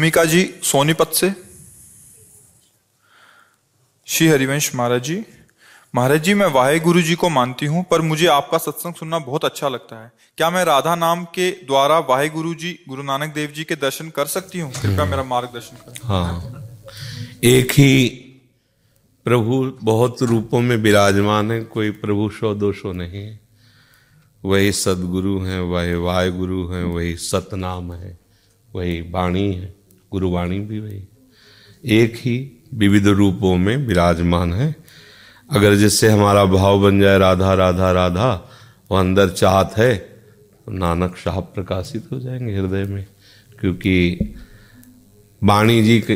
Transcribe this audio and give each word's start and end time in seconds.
भूमिका 0.00 0.24
जी 0.24 0.42
सोनीपत 0.62 1.10
से, 1.14 1.28
श्री 4.08 4.26
हरिवंश 4.28 4.74
महाराज 4.74 5.02
जी। 5.04 5.16
महाराज 5.94 6.22
जी, 6.24 6.34
मैं 6.34 6.46
वाहे 6.46 6.78
गुरु 6.80 7.00
जी 7.02 7.14
को 7.14 7.28
मानती 7.28 7.66
हूँ, 7.66 7.84
पर 7.90 8.00
मुझे 8.00 8.26
आपका 8.26 8.58
सत्संग 8.58 8.94
सुनना 8.94 9.18
बहुत 9.18 9.44
अच्छा 9.44 9.68
लगता 9.68 9.96
है। 10.02 10.10
क्या 10.36 10.48
मैं 10.50 10.64
राधा 10.64 10.94
नाम 10.94 11.24
के 11.24 11.50
द्वारा 11.66 11.98
वाहे 11.98 12.28
गुरु 12.28 12.54
जी, 12.54 12.72
गुरु 12.88 13.02
नानक 13.02 13.34
देव 13.34 13.50
जी 13.50 13.64
के 13.64 13.76
दर्शन 13.76 14.08
कर 14.10 14.26
सकती 14.26 14.60
हूँ? 14.60 14.72
कृपया 14.72 15.04
मेरा 15.04 15.22
मार्गदर्शन 15.22 15.76
करें। 15.76 16.08
हाँ। 16.08 16.64
एक 17.44 17.72
ही 17.72 18.08
प्रभु 19.26 19.60
बहुत 19.82 20.22
रूपों 20.22 20.60
में 20.60 20.76
विराजमान 20.76 21.50
है, 21.52 21.60
कोई 21.64 21.90
प्रभु 21.90 22.30
सौ 22.30 22.54
दो 22.54 22.72
नहीं 22.92 23.24
है। 23.24 23.40
वही 24.44 24.72
सदगुरु 24.72 25.38
हैं, 25.40 25.60
वही 25.60 25.94
वाहे 25.94 26.30
गुरु 26.30 26.66
हैं, 26.68 26.84
वही 26.84 27.14
सतनाम 27.16 27.92
है, 27.92 28.18
वही 28.70 29.00
वाणी 29.10 29.52
है। 29.52 29.79
गुरुवाणी 30.12 30.58
भी 30.60 30.80
वही 30.80 31.02
एक 31.84 32.14
ही 32.16 32.64
विविध 32.74 33.06
रूपों 33.06 33.56
में 33.56 33.76
विराजमान 33.76 34.52
है। 34.52 34.74
अगर 35.50 35.74
जिससे 35.74 36.08
हमारा 36.08 36.44
भाव 36.44 36.82
बन 36.82 37.00
जाए 37.00 37.18
राधा 37.18 37.54
राधा 37.54 37.92
राधा, 37.92 38.50
वो 38.90 38.96
अंदर 38.96 39.28
चाहत 39.28 39.74
है 39.76 39.96
तो 40.66 40.72
नानक 40.72 41.16
साहब 41.16 41.52
प्रकाशित 41.54 42.06
हो 42.12 42.18
जाएँगे 42.20 42.56
हृदय 42.56 42.84
में। 42.84 43.06
क्योंकि 43.60 44.18
वाणी 45.44 45.82
जी 45.82 46.00
के, 46.00 46.12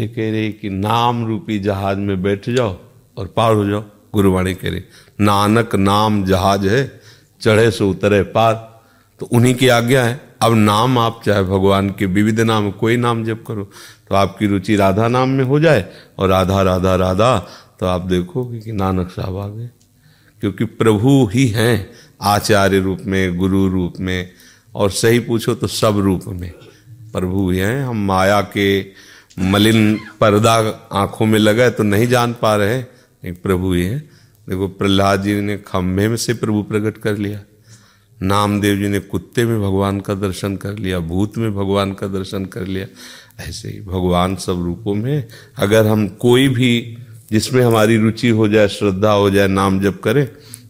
ये 0.00 0.08
कह 0.08 0.30
रही 0.30 0.52
कि 0.52 0.70
नाम 0.70 1.26
रूपी 1.26 1.58
जहाज़ 1.58 1.98
में 1.98 2.22
बैठ 2.22 2.50
जाओ 2.50 2.78
और 3.16 3.26
पार 3.26 3.54
हो 3.54 3.68
जाओ, 3.68 3.84
गुरुवाणी 4.14 4.54
कह 4.54 4.70
रही 4.70 4.82
नानक 5.20 5.74
नाम 5.74 6.24
जहाज़ 6.24 6.66
है, 6.68 7.00
चढ़े 7.40 7.70
से 7.70 7.84
उतरे 7.84 8.22
पार 8.22 8.54
तो 9.20 9.26
उन्हीं 9.26 9.54
की 9.54 9.68
आज्ञा 9.68 10.04
है। 10.04 10.29
अब 10.42 10.54
नाम 10.54 10.98
आप 10.98 11.20
चाहे 11.26 11.42
भगवान 11.42 11.90
के 11.90 12.06
विविध 12.06 12.40
नाम, 12.40 12.70
कोई 12.70 12.96
नाम 12.96 13.24
जप 13.24 13.44
करो 13.46 13.64
तो 14.08 14.14
आपकी 14.14 14.46
रुचि 14.46 14.76
राधा 14.76 15.08
नाम 15.08 15.28
में 15.28 15.44
हो 15.44 15.60
जाए। 15.60 15.84
और 16.18 16.28
राधा 16.28 16.62
राधा 16.62 16.94
राधा 16.94 17.38
तो 17.80 17.86
आप 17.86 18.00
देखोगे 18.00 18.58
कि 18.58 18.72
नानक 18.72 19.10
साहब 19.10 19.36
आ 19.36 19.48
गए। 19.48 19.70
क्योंकि 20.40 20.64
प्रभु 20.64 21.26
ही 21.26 21.46
हैं 21.48 21.90
आचार्य 22.22 22.80
रूप 22.80 22.98
में, 23.06 23.36
गुरु 23.36 23.68
रूप 23.68 23.94
में, 24.00 24.30
और 24.74 24.90
सही 24.90 25.18
पूछो 25.18 25.54
तो 25.54 25.66
सब 25.66 25.98
रूप 25.98 26.22
में। 26.26 26.50
प्रभु 27.12 27.50
ही 27.50 27.58
हैं, 27.58 27.84
हम 27.84 28.06
माया 28.06 28.40
के 28.40 28.82
मलिन 29.38 30.00
पर्दा 30.20 30.54
आँखों 30.92 31.26
में 31.26 31.38
लगा 31.38 31.70
तो 31.70 31.82
नहीं 31.82 32.06
जान 32.06 32.32
पा 32.32 32.56
रहे 32.56 32.84
एक 33.24 33.42
प्रभु 33.42 33.72
ही 33.72 33.84
हैं। 33.84 34.10
देखो, 34.48 34.68
प्रहलाद 34.68 35.22
जी 35.22 35.40
ने 35.40 35.56
खंभे 35.56 36.08
में 36.08 36.16
से 36.16 36.34
प्रभु 36.34 36.62
प्रकट 36.62 36.98
कर 36.98 37.16
लिया। 37.16 37.40
नामदेव 38.22 38.76
जी 38.76 38.88
ने 38.88 38.98
कुत्ते 39.00 39.44
में 39.44 39.60
भगवान 39.60 40.00
का 40.00 40.14
दर्शन 40.14 40.56
कर 40.56 40.76
लिया, 40.76 40.98
भूत 40.98 41.38
में 41.38 41.54
भगवान 41.54 41.92
का 41.92 42.06
दर्शन 42.06 42.44
कर 42.44 42.66
लिया। 42.66 42.86
ऐसे 43.42 43.68
ही 43.68 43.80
भगवान 43.80 44.36
सब 44.36 44.62
रूपों 44.62 44.94
में 44.94 45.28
अगर 45.58 45.86
हम 45.86 46.06
कोई 46.08 46.48
भी, 46.48 46.98
जिसमें 47.30 47.62
हमारी 47.62 47.96
रुचि 47.96 48.28
हो 48.28 48.48
जाए, 48.48 48.68
श्रद्धा 48.68 49.12
हो 49.12 49.30
जाए, 49.30 49.48
नाम 49.48 49.80
जप 49.80 50.00
करें 50.04 50.26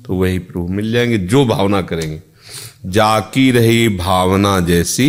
तो 0.06 0.15
वही 0.15 0.39
प्रभु 0.39 0.69
मिल 0.69 0.93
जाएँगे, 0.93 1.19
जो 1.19 1.44
भावना 1.47 1.83
करेंगे। 1.83 2.22
जाकी 2.87 3.50
रही 3.50 3.89
भावना 3.89 4.60
जैसी, 4.60 5.09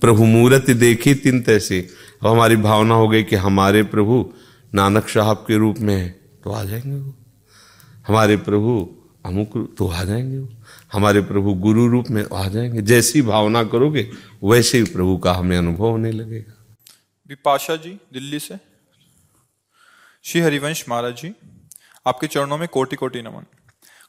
प्रभु 0.00 0.24
मूर्ति 0.24 0.74
देखी 0.74 1.14
तिन 1.14 1.40
तैसी। 1.42 1.80
अब 1.80 2.26
हमारी 2.26 2.56
भावना 2.56 2.94
हो 2.94 3.08
गई 3.08 3.22
कि 3.22 3.36
हमारे 3.36 3.82
प्रभु 3.82 4.32
नानक 4.74 5.08
साहब 5.08 5.36
के 5.36 5.56
रूप 5.56 5.76
में 5.78 5.94
है 5.96 6.08
तो 6.44 6.50
आ 6.50 6.62
जाएँगे 6.64 6.96
वो। 6.96 7.14
हमारे 8.08 8.36
प्रभु 8.36 8.88
अमुक 9.26 9.74
तो 9.78 9.88
आ 9.88 10.04
जाएँगे 10.04 10.38
वो। 10.38 10.48
हमारे 10.92 11.20
प्रभु 11.20 11.54
गुरु 11.54 11.86
रूप 11.88 12.10
में 12.10 12.24
आ 12.34 12.48
जाएँगे। 12.48 12.82
जैसी 12.82 13.22
भावना 13.22 13.64
करोगे 13.64 14.10
वैसे 14.44 14.78
ही 14.78 14.84
प्रभु 14.84 15.16
का 15.16 15.32
हमें 15.32 15.58
अनुभव 15.58 15.88
होने 15.88 16.12
लगेगा। 16.12 16.52
विपाशा 17.28 17.76
जी 17.76 17.90
दिल्ली 18.12 18.38
से। 18.38 18.58
श्री 20.22 20.40
हरिवंश 20.40 20.84
महाराज 20.88 21.16
जी 21.16 21.34
आपके 22.06 22.26
चरणों 22.26 22.58
में 22.58 22.68
कोटि 22.68 22.96
कोटि 22.96 23.22
नमन। 23.22 23.46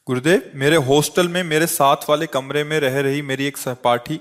गुरुदेव 0.08 0.52
मेरे 0.56 0.76
हॉस्टल 0.76 1.28
में 1.28 1.44
मेरे 1.44 1.68
साथ 1.68 2.10
वाले 2.10 2.26
कमरे 2.26 2.64
में 2.64 2.80
रह 2.80 3.00
रही 3.00 3.22
मेरी 3.22 3.46
एक 3.46 3.58
सहपाठी 3.58 4.20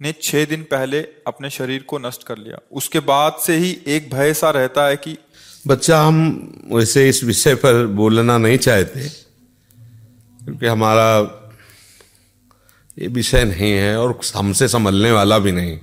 ने 0.00 0.14
छह 0.22 0.44
दिन 0.44 0.62
पहले 0.62 1.00
अपने 1.26 1.50
शरीर 1.50 1.82
को 1.82 1.98
नष्ट 1.98 2.22
कर 2.22 2.38
लिया। 2.38 2.58
उसके 2.72 3.00
बाद 3.00 3.36
से 3.42 3.56
ही 3.56 3.82
एक 3.86 4.14
भय 4.14 4.34
सा 4.34 4.50
रहता 4.50 4.86
है 4.86 4.96
कि 4.96 5.18
बच्चा 5.66 6.00
हम 6.02 6.16
वैसे 6.72 7.08
इस 7.08 7.24
विषय 7.24 7.54
पर 7.54 7.86
बोलना 7.86 8.38
नहीं 8.38 8.58
चाहते। 8.58 9.25
क्योंकि 10.46 10.66
हमारा 10.66 11.06
ये 12.98 13.06
विषय 13.06 13.44
नहीं 13.44 13.70
है 13.72 13.96
और 13.98 14.20
हमसे 14.36 14.68
संभलने 14.68 15.10
वाला 15.12 15.38
भी 15.38 15.52
नहीं। 15.52 15.78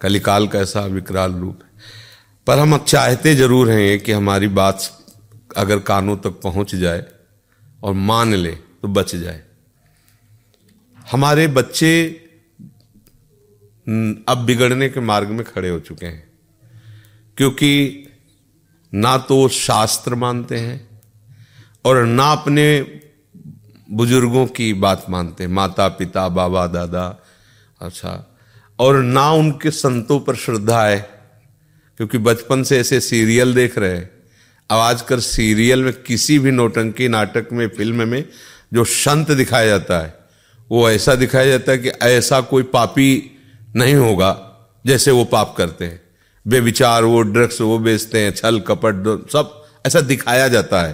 कलिकाल 0.00 0.46
का 0.48 0.58
ऐसा 0.58 0.80
विकराल 0.80 1.32
रूप 1.32 1.60
है। 1.64 1.70
पर 2.46 2.58
हम 2.58 2.76
चाहते 2.78 3.34
ज़रूर 3.34 3.70
हैं 3.70 4.00
कि 4.00 4.12
हमारी 4.12 4.48
बात 4.48 5.04
अगर 5.56 5.78
कानों 5.78 6.16
तक 6.16 6.40
पहुँच 6.42 6.74
जाए 6.74 7.04
और 7.82 7.92
मान 7.92 8.34
ले 8.34 8.52
तो 8.52 8.88
बच 8.88 9.14
जाए। 9.16 9.42
हमारे 11.10 11.46
बच्चे 11.48 11.92
अब 14.28 14.44
बिगड़ने 14.46 14.88
के 14.88 15.00
मार्ग 15.00 15.28
में 15.28 15.44
खड़े 15.44 15.68
हो 15.68 15.78
चुके 15.80 16.06
हैं। 16.06 16.32
क्योंकि 17.36 18.08
ना 18.94 19.16
तो 19.18 19.48
शास्त्र 19.48 20.14
मानते 20.14 20.56
हैं 20.56 21.02
और 21.84 22.04
ना 22.04 22.32
अपने 22.32 22.80
बुज़ुर्गों 23.92 24.46
की 24.46 24.74
बात 24.74 25.06
मानते 25.10 25.44
हैं। 25.44 25.50
माता 25.50 25.88
पिता 25.88 26.28
बाबा, 26.28 26.66
दादा। 26.66 27.22
अच्छा। 27.80 28.36
और 28.78 29.02
ना 29.02 29.32
उनके 29.32 29.70
संतों 29.70 30.20
पर 30.20 30.36
श्रद्धा 30.36 30.84
है, 30.84 31.10
क्योंकि 31.96 32.18
बचपन 32.18 32.62
से 32.62 32.80
ऐसे 32.80 33.00
सीरियल 33.00 33.54
देख 33.54 33.78
रहे 33.78 33.90
हैं। 33.90 34.10
अब 34.70 34.78
आजकल 34.78 35.20
सीरियल 35.20 35.82
में 35.82 36.02
किसी 36.02 36.38
भी 36.38 36.50
नोटंकी 36.50 37.08
नाटक 37.08 37.48
में, 37.52 37.68
फ़िल्म 37.68 38.08
में 38.08 38.28
जो 38.72 38.84
संत 38.84 39.30
दिखाया 39.30 39.66
जाता 39.66 39.98
है, 39.98 40.18
वो 40.70 40.90
ऐसा 40.90 41.14
दिखाया 41.14 41.46
जाता 41.46 41.72
है 41.72 41.78
कि 41.78 41.88
ऐसा 41.88 42.40
कोई 42.40 42.62
पापी 42.62 43.38
नहीं 43.76 43.94
होगा, 43.94 44.48
जैसे 44.86 45.10
वो 45.10 45.24
पाप 45.24 45.54
करते 45.58 45.84
हैं। 45.84 46.00
बेविचार 46.48 47.04
वो, 47.04 47.22
ड्रग्स 47.22 47.60
वो 47.60 47.78
बेचते 47.78 48.20
हैं, 48.20 48.32
छल, 48.32 48.60
कपट 48.60 49.28
सब 49.32 49.64
ऐसा 49.86 50.00
दिखाया 50.00 50.48
जाता 50.48 50.82
है। 50.82 50.92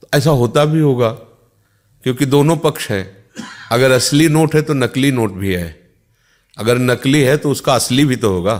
तो 0.00 0.08
ऐसा 0.14 0.30
होता 0.30 0.64
भी 0.64 0.80
होगा। 0.80 1.16
क्योंकि 2.04 2.26
दोनों 2.26 2.56
पक्ष 2.56 2.90
है। 2.90 3.24
अगर 3.72 3.90
असली 3.90 4.28
नोट 4.28 4.54
है 4.54 4.62
तो 4.62 4.74
नकली 4.74 5.10
नोट 5.12 5.32
भी 5.32 5.52
है। 5.54 5.90
अगर 6.58 6.78
नकली 6.78 7.20
है 7.20 7.36
तो 7.36 7.50
उसका 7.50 7.74
असली 7.74 8.04
भी 8.04 8.16
तो 8.16 8.32
होगा। 8.32 8.56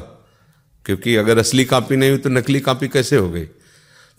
क्योंकि 0.87 1.17
अगर 1.17 1.39
असली 1.39 1.65
कापी 1.65 1.97
नहीं 1.97 2.11
हुई 2.11 2.19
तो 2.19 2.31
नकली 2.31 2.61
कापी 2.61 2.89
कैसे 2.89 3.17
हो 3.17 3.31
गई? 3.31 3.44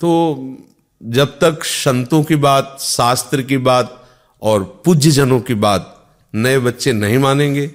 तो 0.02 0.58
जब 1.04 1.40
तक 1.40 1.64
संतों 1.64 2.24
की 2.24 2.36
बात, 2.36 2.78
शास्त्र 2.82 3.42
की 3.42 3.58
बात 3.58 4.08
और 4.42 4.82
पूज्य 4.86 5.12
जनों 5.12 5.40
की 5.42 5.54
बात 5.54 5.90
नए 6.36 6.60
बच्चे 6.60 6.94
नहीं 6.94 7.18
मानेंगे 7.18 7.68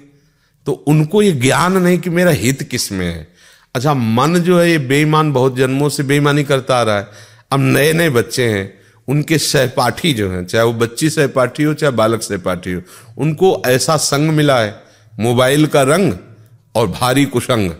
तो 0.65 0.71
उनको 0.87 1.21
ये 1.21 1.31
ज्ञान 1.31 1.77
नहीं 1.77 1.99
कि 1.99 2.09
मेरा 2.09 2.31
हित 2.31 2.63
किसमें 2.63 3.05
है। 3.05 3.27
अच्छा 3.75 3.93
मन 3.93 4.39
जो 4.39 4.59
है 4.59 4.71
ये 4.71 4.77
बेईमान, 4.77 5.31
बहुत 5.33 5.55
जन्मों 5.55 5.89
से 5.89 6.03
बेईमानी 6.03 6.43
करता 6.43 6.77
आ 6.77 6.83
रहा 6.83 6.97
है। 6.97 7.07
अब 7.51 7.59
नए 7.59 7.93
नए 7.93 8.09
बच्चे 8.09 8.47
हैं 8.47 8.78
उनके 9.09 9.37
सहपाठी 9.37 10.13
जो 10.13 10.29
हैं, 10.31 10.45
चाहे 10.45 10.63
वो 10.65 10.73
बच्ची 10.73 11.09
सहपाठी 11.09 11.63
हो, 11.63 11.73
चाहे 11.73 11.91
बालक 11.91 12.21
सहपाठी 12.21 12.73
हो, 12.73 12.81
उनको 13.17 13.61
ऐसा 13.65 13.97
संग 13.97 14.29
मिला 14.29 14.59
है, 14.59 14.83
मोबाइल 15.19 15.67
का 15.67 15.81
रंग 15.83 16.13
और 16.75 16.87
भारी 16.89 17.25
कुशंग। 17.25 17.71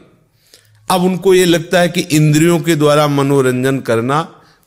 अब 0.90 1.04
उनको 1.04 1.34
ये 1.34 1.46
लगता 1.46 1.80
है 1.80 1.90
कि 1.90 2.02
इंद्रियों 2.02 2.60
के 2.60 2.76
द्वारा 2.76 3.08
मनोरंजन 3.08 3.80
करना 3.80 4.22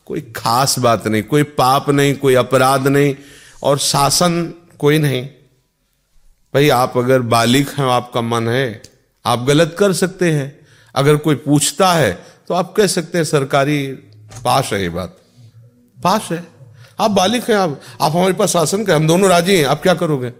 कोई 0.07 0.21
खास 0.37 0.79
बात 0.79 1.07
नहीं, 1.07 1.23
कोई 1.23 1.43
पाप 1.43 1.91
नहीं, 1.91 2.15
कोई 2.15 2.35
अपराध 2.35 2.87
नहीं, 2.89 3.15
और 3.63 3.79
शासन 3.79 4.53
कोई 4.79 4.99
नहीं। 4.99 5.23
भाई, 6.55 6.69
आप 6.69 6.97
अगर 6.97 7.21
बालिक 7.21 7.69
हैं, 7.69 7.85
आपका 7.87 8.21
मन 8.21 8.49
है, 8.49 8.83
आप 9.25 9.45
गलत 9.45 9.75
कर 9.79 9.93
सकते 9.93 10.31
हैं। 10.31 10.61
अगर 10.95 11.17
कोई 11.17 11.35
पूछता 11.35 11.93
है 11.93 12.13
तो 12.49 12.55
आप 12.55 12.73
कह 12.77 12.87
सकते 12.87 13.19
हैं, 13.19 13.25
सरकारी 13.25 13.87
पास 14.45 14.71
है 14.73 14.83
ये 14.83 14.89
बात। 14.89 15.17
पास 16.03 16.29
है। 16.33 16.45
आप 17.01 17.11
बालिक 17.11 17.51
हैं, 17.51 17.57
आप 17.57 17.81
आप 18.01 18.13
हमारे 18.13 18.33
पास 18.33 18.51
शासन 18.51 18.85
का 18.85 18.97
हम 18.97 19.07
दोनों 19.07 19.31
राज़ी 19.31 19.57
हैं, 19.57 19.65
आप 19.65 19.83
क्या 19.83 19.95
करोगे? 19.95 20.33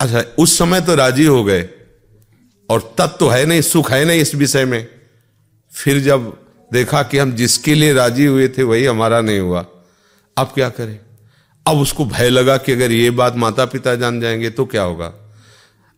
अच्छा 0.00 0.22
उस 0.38 0.58
समय 0.58 0.80
तो 0.80 0.94
राज़ी 0.94 1.24
हो 1.24 1.44
गए, 1.44 1.68
और 2.68 2.94
तत्व 2.98 3.16
तो 3.20 3.28
है 3.28 3.44
नहीं, 3.46 3.60
सुख 3.60 3.90
है 3.92 4.04
नहीं 4.04 4.20
इस 4.20 4.34
विषय 4.34 4.64
में। 4.64 4.86
फिर 5.72 6.00
जब 6.00 6.32
देखा 6.72 7.02
कि 7.02 7.18
हम 7.18 7.32
जिसके 7.32 7.74
लिए 7.74 7.92
राज़ी 7.92 8.24
हुए 8.24 8.48
थे, 8.48 8.62
वही 8.62 8.84
हमारा 8.84 9.20
नहीं 9.20 9.40
हुआ। 9.40 9.66
अब 10.36 10.46
क्या 10.46 10.68
करें? 10.68 10.98
अब 11.66 11.78
उसको 11.78 12.04
भय 12.04 12.28
लगा 12.28 12.56
कि 12.56 12.72
अगर 12.72 12.92
ये 12.92 13.10
बात 13.10 13.36
माता 13.36 13.64
पिता 13.64 13.94
जान 13.94 14.20
जाएँगे 14.20 14.50
तो 14.50 14.64
क्या 14.64 14.82
होगा? 14.82 15.12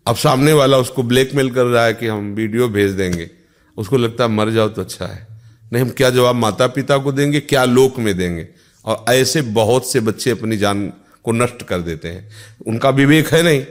अब 0.07 0.17
सामने 0.17 0.53
वाला 0.53 0.79
उसको 0.79 1.03
ब्लैकमेल 1.03 1.51
कर 1.51 1.65
रहा 1.65 1.85
है 1.85 1.95
कि 1.95 2.07
हम 2.07 2.33
वीडियो 2.35 2.69
भेज 2.69 2.91
देंगे। 2.91 3.31
उसको 3.77 3.97
लगता 3.97 4.25
है 4.25 4.31
मर 4.31 4.51
जाओ 4.51 4.69
तो 4.69 4.83
अच्छा 4.83 5.07
है। 5.07 5.32
नहीं, 5.73 5.83
हम 5.83 5.91
क्या 5.91 6.11
जवाब 6.11 6.35
माता 6.35 6.67
पिता 6.67 6.99
को 6.99 7.13
देंगे, 7.13 7.41
क्या 7.41 7.65
लोक 7.65 7.99
में 7.99 8.17
देंगे? 8.17 8.49
और 8.85 9.05
ऐसे 9.09 9.43
बहुत 9.43 9.93
से 9.93 10.01
बच्चे 10.01 10.31
अपनी 10.31 10.57
जान 10.57 10.93
को 11.25 11.33
नष्ट 11.33 11.63
कर 11.63 11.79
देते 11.79 12.09
हैं। 12.09 12.29
उनका 12.67 12.91
विवेक 12.91 13.29
है 13.29 13.43
नहीं, 13.43 13.65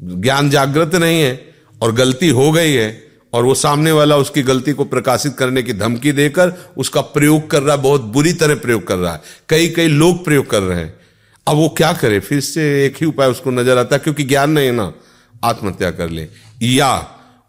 ज्ञान 0.00 0.50
जागृत 0.50 0.94
नहीं 0.94 1.20
है, 1.20 1.54
और 1.82 1.92
गलती 1.92 2.28
हो 2.28 2.52
गई 2.52 2.72
है, 2.72 3.06
और 3.32 3.44
वो 3.44 3.54
सामने 3.54 3.92
वाला 3.92 4.16
उसकी 4.16 4.42
गलती 4.42 4.72
को 4.72 4.84
प्रकाशित 4.84 5.36
करने 5.36 5.62
की 5.62 5.72
धमकी 5.72 6.12
देकर 6.12 6.52
उसका 6.76 7.00
प्रयोग 7.00 7.50
कर 7.50 7.62
रहा 7.62 7.76
है, 7.76 7.82
बहुत 7.82 8.00
बुरी 8.00 8.32
तरह 8.32 8.54
प्रयोग 8.54 8.86
कर 8.86 8.96
रहा 8.96 9.12
है। 9.12 9.20
कई 9.48 9.68
कई 9.68 9.88
लोग 9.88 10.24
प्रयोग 10.24 10.46
कर 10.50 10.62
रहे 10.62 10.78
हैं। 10.78 10.94
अब 11.46 11.56
वो 11.56 11.68
क्या 11.68 11.92
करे? 11.92 12.20
फिर 12.20 12.40
से 12.40 12.86
एक 12.86 12.96
ही 12.96 13.06
उपाय 13.06 13.28
उसको 13.28 13.50
नज़र 13.50 13.78
आता 13.78 13.96
है, 13.96 13.98
क्योंकि 13.98 14.24
ज्ञान 14.24 14.50
नहीं 14.50 14.66
है 14.66 14.72
ना, 14.72 14.92
आत्महत्या 15.44 15.90
कर 15.90 16.10
ले। 16.10 16.28
या 16.62 16.94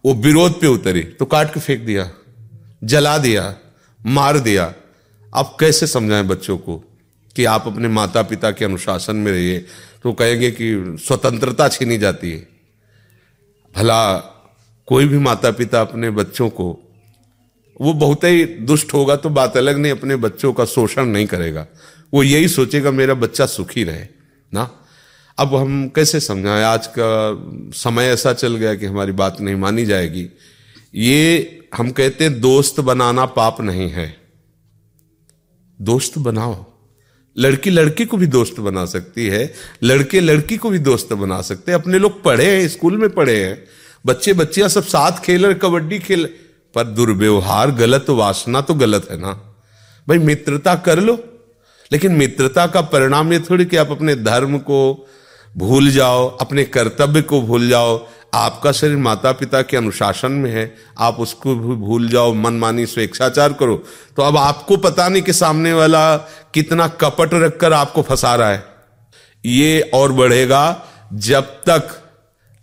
वो 0.06 0.13
विरोध 0.13 0.60
पे 0.62 0.68
उतरी 0.68 1.01
तो 1.01 1.25
काट 1.25 1.54
के 1.54 1.60
फेंक 1.60 1.86
दिया, 1.86 2.10
जला 2.83 3.18
दिया। 3.18 3.56
मार 4.05 4.39
दिया। 4.39 4.73
आप 5.35 5.57
कैसे 5.59 5.88
समझाएँ 5.88 6.23
बच्चों 6.23 6.57
को 6.57 6.77
कि 7.35 7.45
आप 7.45 7.67
अपने 7.67 7.88
माता 7.88 8.21
पिता 8.21 8.51
के 8.51 8.65
अनुशासन 8.65 9.15
में 9.15 9.31
रहिए? 9.31 9.59
तो 10.03 10.13
कहेंगे 10.13 10.51
कि 10.51 10.97
स्वतंत्रता 10.99 11.67
छीनी 11.67 11.97
जाती 11.97 12.31
है। 12.31 12.47
भला 13.75 14.17
कोई 14.88 15.07
भी 15.07 15.17
माता 15.17 15.51
पिता 15.51 15.81
अपने 15.81 16.09
बच्चों 16.09 16.49
को, 16.49 16.67
वो 17.81 17.94
बहुत 17.94 18.23
ही 18.23 18.45
दुष्ट 18.45 18.94
होगा 18.94 19.15
तो 19.15 19.29
बात 19.29 19.57
अलग 19.57 19.77
नहीं, 19.77 19.91
अपने 19.91 20.15
बच्चों 20.15 20.53
का 20.53 20.65
शोषण 20.65 21.05
नहीं 21.05 21.27
करेगा। 21.27 21.67
वो 22.13 22.23
यही 22.23 22.47
सोचेगा, 22.47 22.91
मेरा 22.91 23.13
बच्चा 23.13 23.45
सुखी 23.45 23.83
रहे, 23.83 24.05
ना? 24.53 24.69
अब 25.38 25.55
हम 25.55 25.88
कैसे 25.89 26.19
समझाएँ? 26.19 26.63
आज 26.63 26.88
का 26.99 27.09
समय 27.77 28.05
ऐसा 28.05 28.33
चल 28.33 28.55
गया 28.55 28.75
कि 28.75 28.85
हमारी 28.85 29.11
बात 29.11 29.41
नहीं 29.41 29.55
मानी 29.55 29.85
जाएगी। 29.85 30.29
ये 30.95 31.56
हम 31.75 31.92
कहते 31.92 32.24
हैं, 32.24 32.42
दोस्त 32.42 32.80
बनाना 32.80 33.25
पाप 33.25 33.62
नहीं 33.62 33.90
है। 33.90 34.18
दोस्त 35.81 36.18
बनाओ। 36.18 36.66
लड़की 37.38 37.69
लड़की 37.69 38.06
को 38.06 38.18
भी 38.18 38.28
दोस्त 38.28 38.60
बना 38.60 38.86
सकती 38.86 39.28
है, 39.28 39.54
लड़के 39.84 40.19
लड़की 40.19 40.58
को 40.58 40.69
भी 40.69 40.80
दोस्त 40.80 41.14
बना 41.14 41.42
सकते 41.42 41.72
हैं। 41.72 41.80
अपने 41.80 42.00
लोग 42.00 42.24
पढ़े 42.24 42.62
हैं, 42.62 42.68
स्कूल 42.68 42.98
में 42.98 43.10
पढ़े 43.10 43.46
हैं। 43.46 43.66
बच्चे 44.06 44.34
बच्चियाँ 44.34 44.69
सब 44.69 44.84
साथ 44.84 45.12
खेल 45.12 45.46
रहे 45.46 45.56
कबड्डी 45.56 46.00
खेल 46.00 46.30
पर 46.75 46.84
दुर्व्यवहार, 46.84 47.72
गलत 47.72 48.10
वासना 48.10 48.62
तो 48.62 48.74
गलत 48.74 49.08
है 49.12 49.19
ना। 49.22 49.31
भाई, 50.08 50.18
मित्रता 50.18 50.75
कर 50.75 51.00
लो। 51.00 51.34
लेकिन 51.92 52.12
मित्रता 52.12 52.68
का 52.68 52.81
परिणाम 52.81 53.34
ये 53.34 53.40
थोड़ी 53.40 53.66
कि 53.66 53.78
आप 53.78 53.92
अपने 53.92 54.16
धर्म 54.16 54.58
को 54.58 55.10
भूल 55.58 55.90
जाओ, 55.90 56.38
अपने 56.38 56.64
कर्तव्य 56.64 57.22
को 57.22 57.42
भूल 57.42 57.69
जाओ। 57.69 58.08
आपका 58.38 58.72
शरीर 58.72 58.98
माता 58.98 59.31
पिता 59.31 59.62
के 59.62 59.78
अनुशासन 59.78 60.31
में 60.31 60.50
है, 60.51 60.74
आप 61.00 61.19
उसको 61.19 61.56
भी 61.56 61.75
भूल 61.78 62.10
जाओ, 62.10 62.34
मनमानी 62.34 62.86
स्वेच्छाचार 62.86 63.54
करो 63.54 63.75
तो 64.18 64.24
अब 64.24 64.38
आपको 64.38 64.78
पता 64.78 65.07
नहीं 65.10 65.22
कि 65.22 65.34
सामने 65.34 65.74
वाला 65.74 66.18
कितना 66.54 66.88
कपट 67.01 67.34
रखकर 67.34 67.74
आपको 67.74 68.01
फंसा 68.01 68.34
रहा 68.36 68.50
है। 68.50 68.63
ये 69.44 69.80
और 69.94 70.12
बढ़ेगा 70.13 70.62
जब 71.13 71.44
तक 71.69 71.89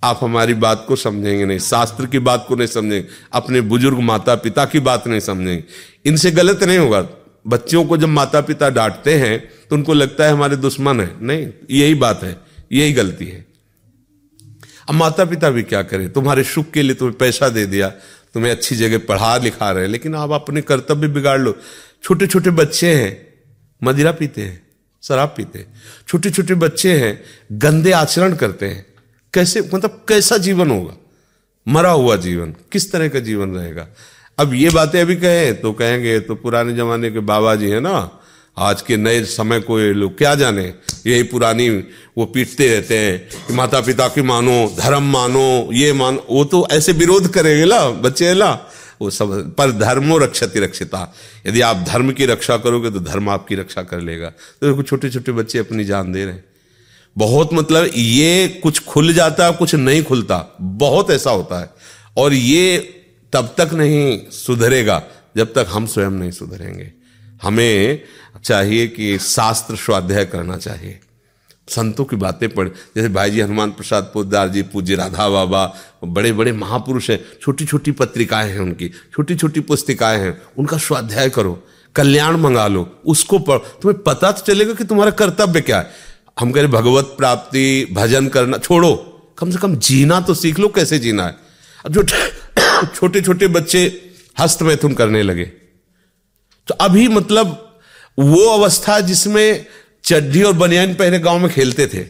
आप 0.02 0.18
हमारी 0.22 0.54
बात 0.56 0.84
को 0.88 0.96
समझेंगे 0.96 1.44
नहीं, 1.44 1.58
शास्त्र 1.58 2.06
की 2.06 2.18
बात 2.20 2.44
को 2.48 2.56
नहीं 2.56 2.68
समझेंगे, 2.68 3.06
अपने 3.32 3.60
बुज़ुर्ग 3.62 3.98
माता 4.00 4.34
पिता 4.36 4.64
की 4.64 4.80
बात 4.80 5.06
नहीं 5.06 5.20
समझेंगे। 5.22 5.62
इनसे 6.06 6.30
गलत 6.30 6.62
नहीं 6.62 6.78
होगा। 6.78 7.06
बच्चों 7.46 7.84
को 7.84 7.96
जब 7.96 8.08
माता 8.08 8.40
पिता 8.42 8.68
डांटते 8.70 9.14
हैं 9.14 9.38
तो 9.70 9.76
उनको 9.76 9.94
लगता 9.94 10.24
है 10.24 10.32
हमारे 10.32 10.56
दुश्मन 10.58 11.00
है। 11.00 11.10
नहीं, 11.20 11.46
यही 11.70 11.94
बात 11.96 12.22
है, 12.24 12.36
यही 12.72 12.92
गलती 12.92 13.26
है। 13.26 13.44
अब 14.88 14.94
माता 14.94 15.24
पिता 15.24 15.50
भी 15.50 15.62
क्या 15.62 15.82
करें? 15.82 16.12
तुम्हारे 16.12 16.44
सुख 16.44 16.70
के 16.70 16.82
लिए 16.82 16.94
तुम्हें 16.94 17.16
पैसा 17.18 17.48
दे 17.48 17.66
दिया, 17.66 17.88
तुम्हें 18.34 18.50
अच्छी 18.50 18.76
जगह 18.76 18.98
पढ़ा 18.98 19.36
लिखा 19.36 19.70
रहे, 19.70 19.86
लेकिन 19.86 20.14
आप 20.14 20.32
अपने 20.32 20.62
कर्तव्य 20.62 21.08
बिगाड़ 21.08 21.40
लो। 21.40 21.56
छोटे 22.02 22.26
छोटे 22.26 22.50
बच्चे 22.50 22.94
हैं, 22.94 23.12
मदिरा 23.82 24.12
पीते 24.12 24.42
हैं, 24.42 24.62
शराब 25.02 25.34
पीते 25.36 25.58
हैं। 25.58 25.66
छोटे 26.08 26.30
छोटे 26.30 26.54
बच्चे 26.54 26.92
हैं, 26.98 27.22
गंदे 27.52 27.92
आचरण 27.92 28.34
करते 28.34 28.66
हैं। 28.66 28.86
कैसे 29.34 29.60
मतलब 29.74 30.04
कैसा 30.08 30.36
जीवन 30.36 30.70
होगा? 30.70 30.94
मरा 31.66 31.90
हुआ 31.90 32.16
जीवन, 32.16 32.54
किस 32.72 32.92
तरह 32.92 33.08
का 33.08 33.18
जीवन 33.18 33.50
रहेगा? 33.50 33.86
अब 34.38 34.54
ये 34.54 34.70
बातें 34.70 35.00
अभी 35.00 35.16
कहें 35.16 35.60
तो 35.60 35.72
कहेंगे 35.72 36.18
तो 36.20 36.34
पुराने 36.34 36.74
जमाने 36.74 37.10
के 37.10 37.18
बाबा 37.18 37.54
जी 37.54 37.70
हैं 37.70 37.80
ना 37.80 38.20
आज 38.58 38.82
के 38.82 38.96
नए 38.96 39.24
समय 39.24 39.60
को 39.60 39.80
ये 39.80 39.92
लोग 39.92 40.18
क्या 40.18 40.34
जाने? 40.34 40.74
यही 41.06 41.22
पुरानी 41.22 41.70
वो 42.18 42.24
पीटते 42.24 42.68
रहते 42.68 42.98
हैं 42.98 43.28
कि 43.46 43.52
माता 43.52 43.80
पिता 43.80 44.08
की 44.08 44.22
मानो, 44.22 44.74
धर्म 44.78 45.02
मानो, 45.02 45.68
ये 45.72 45.92
मानो, 45.92 46.26
वो 46.30 46.44
तो 46.44 46.68
ऐसे 46.70 46.92
विरोध 46.92 47.28
करेंगे 47.28 47.64
ना 47.64 47.88
बच्चे 47.88 48.34
ला। 48.34 48.58
वो 49.00 49.10
सब, 49.10 49.54
पर 49.54 49.70
धर्मो 49.70 50.18
रक्षति 50.18 50.60
रक्षिता। 50.60 51.14
यदि 51.46 51.60
आप 51.60 51.76
धर्म 51.76 52.12
की 52.12 52.26
रक्षा 52.26 52.56
करोगे 52.56 52.90
तो 52.90 53.00
धर्म 53.00 53.28
आपकी 53.28 53.54
रक्षा 53.54 53.82
कर 53.82 54.00
लेगा। 54.00 54.30
तो 54.60 54.68
देखो 54.68 54.82
छोटे 54.82 55.10
छोटे 55.10 55.32
बच्चे 55.32 55.58
अपनी 55.58 55.84
जान 55.84 56.12
दे 56.12 56.24
रहे 56.24 56.34
हैं। 56.34 56.44
बहुत 57.18 57.50
मतलब 57.54 57.90
ये 57.96 58.60
कुछ 58.62 58.84
खुल 58.84 59.14
जाता, 59.14 59.50
कुछ 59.50 59.74
नहीं 59.74 60.04
खुलता। 60.04 60.56
बहुत 60.60 61.10
ऐसा 61.10 61.30
होता 61.30 61.60
है। 61.60 61.70
और 62.16 62.34
ये 62.34 62.78
तब 63.32 63.54
तक 63.58 63.70
नहीं 63.74 64.20
सुधरेगा, 64.30 65.02
जब 65.36 65.54
तक 65.54 65.66
हम 65.68 65.86
स्वयं 65.86 66.10
नहीं 66.10 66.30
सुधरेंगे। 66.30 66.92
हमें 67.42 68.00
चाहिए 68.44 68.86
कि 68.86 69.18
शास्त्र 69.18 69.76
स्वाध्याय 69.76 70.24
करना 70.24 70.56
चाहिए। 70.56 71.00
संतों 71.68 72.04
की 72.04 72.16
बातें 72.16 72.48
पढ़, 72.48 72.68
जैसे 72.68 73.08
भाई 73.08 73.30
जी 73.30 73.40
हनुमान 73.40 73.70
प्रसाद 73.70 74.10
पोदार 74.14 74.48
जी, 74.48 74.62
पूज्य 74.62 74.94
राधा 74.94 75.28
बाबा 75.28 75.74
बड़े 76.04 76.32
बड़े 76.32 76.52
महापुरुष 76.52 77.10
हैं 77.10 77.24
छोटी 77.42 77.66
छोटी 77.66 77.90
पत्रिकाएँ 77.90 78.50
हैं 78.50 78.60
उनकी 78.60 78.88
छोटी 78.88 79.34
छोटी 79.34 79.60
पुस्तिकाएँ 79.60 80.18
हैं, 80.18 80.42
उनका 80.58 80.78
स्वाध्याय 80.78 81.30
करो, 81.30 81.66
कल्याण 81.94 82.36
मंगा 82.36 82.66
लो, 82.66 83.00
उसको 83.06 83.38
पढ़। 83.38 83.58
तुम्हें 83.58 84.02
पता 84.02 84.32
तो 84.32 84.42
चलेगा 84.42 84.74
कि 84.74 84.84
तुम्हारा 84.84 85.10
कर्तव्य 85.10 85.60
क्या 85.60 85.78
है। 85.78 85.90
हम 86.40 86.52
कह 86.52 86.60
रहे, 86.60 86.68
भगवत 86.68 87.04
प्राप्ति, 87.04 87.88
भजन 87.92 88.28
करना, 88.28 88.58
छोड़ो, 88.58 88.94
कम 89.38 89.50
से 89.50 89.58
कम 89.58 89.76
जीना 89.76 90.20
तो 90.20 90.34
सीख 90.34 90.58
लो, 90.58 90.68
कैसे 90.68 90.98
जीना 90.98 91.26
है? 91.26 91.36
अब 91.86 91.92
जो 91.92 92.02
छोटे 92.86 93.22
छोटे 93.22 93.46
बच्चे 93.46 94.10
हस्त 94.40 94.62
मैथुन 94.62 94.94
करने 94.94 95.22
लगे 95.22 95.44
तो 96.66 96.74
अभी 96.74 97.08
मतलब 97.08 97.73
वो 98.18 98.44
अवस्था 98.48 99.00
जिसमें 99.00 99.66
चड्ढी 100.04 100.42
और 100.42 100.52
बनियान 100.52 100.94
पहने 100.94 101.18
गाँव 101.18 101.38
में 101.38 101.50
खेलते 101.50 101.86
थे। 101.86 102.06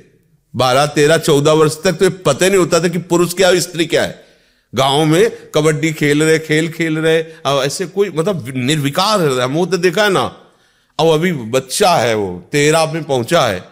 बारह, 0.55 0.87
तेरह, 0.87 1.17
चौदह 1.17 1.53
वर्ष 1.53 1.77
तक 1.85 1.93
तो 1.93 2.11
पता 2.11 2.49
नहीं 2.49 2.59
होता 2.59 2.81
था 2.81 2.89
कि 2.89 2.99
पुरुष 2.99 3.35
क्या 3.35 3.49
और 3.49 3.59
स्त्री 3.61 3.87
क्या 3.87 4.03
है। 4.03 4.25
गाँव 4.75 5.05
में 5.05 5.31
कबड्डी 5.55 5.93
खेल 5.93 6.23
रहे, 6.23 6.39
खेल 6.39 6.69
खेल 6.69 6.99
रहे, 6.99 7.23
अब 7.23 7.63
ऐसे 7.65 7.87
कोई 7.87 8.11
मतलब 8.11 8.53
निर्विकार 8.57 9.21
है 9.21 9.47
मुँह 9.47 9.71
तो 9.71 9.77
देखा 9.77 10.05
है 10.05 10.11
ना। 10.11 10.25
अब 10.99 11.07
अभी 11.07 11.33
बच्चा 11.33 11.95
है 11.97 12.15
वो, 12.15 12.49
तेरह 12.53 12.93
में 12.93 13.05
पहुँचा 13.05 13.47
है 13.47 13.65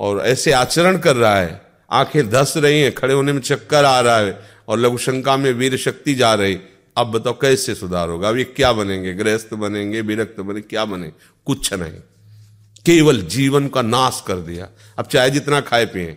और 0.00 0.26
ऐसे 0.26 0.52
आचरण 0.52 0.98
कर 0.98 1.16
रहा 1.16 1.36
है। 1.36 1.60
आँखें 1.90 2.30
धस 2.30 2.54
रही 2.56 2.80
हैं, 2.80 2.94
खड़े 2.94 3.14
होने 3.14 3.32
में 3.32 3.40
चक्कर 3.40 3.84
आ 3.84 4.00
रहा 4.00 4.18
है 4.18 4.38
और 4.68 4.78
लघु 4.78 4.98
शंका 4.98 5.36
में 5.36 5.52
वीर 5.52 5.76
शक्ति 5.76 6.14
जा 6.14 6.34
रही। 6.34 6.58
अब 6.96 7.06
बताओ 7.06 7.32
कैसे 7.32 7.74
सुधार 7.74 8.08
होगा? 8.08 8.28
अब 8.28 8.36
ये 8.36 8.44
क्या 8.44 8.72
बनेंगे? 8.72 9.14
गृहस्थ 9.14 9.54
बनेंगे, 9.54 10.00
विरक्त 10.00 10.40
बने, 10.40 10.60
क्या 10.60 10.84
बने? 10.84 11.12
कुछ 11.46 11.72
नहीं। 11.74 11.92
केवल 12.86 13.20
जीवन 13.22 13.68
का 13.68 13.82
नाश 13.82 14.22
कर 14.26 14.36
दिया। 14.36 14.68
अब 14.98 15.06
चाहे 15.06 15.30
जितना 15.30 15.60
खाए 15.60 15.84
पिए। 15.86 16.16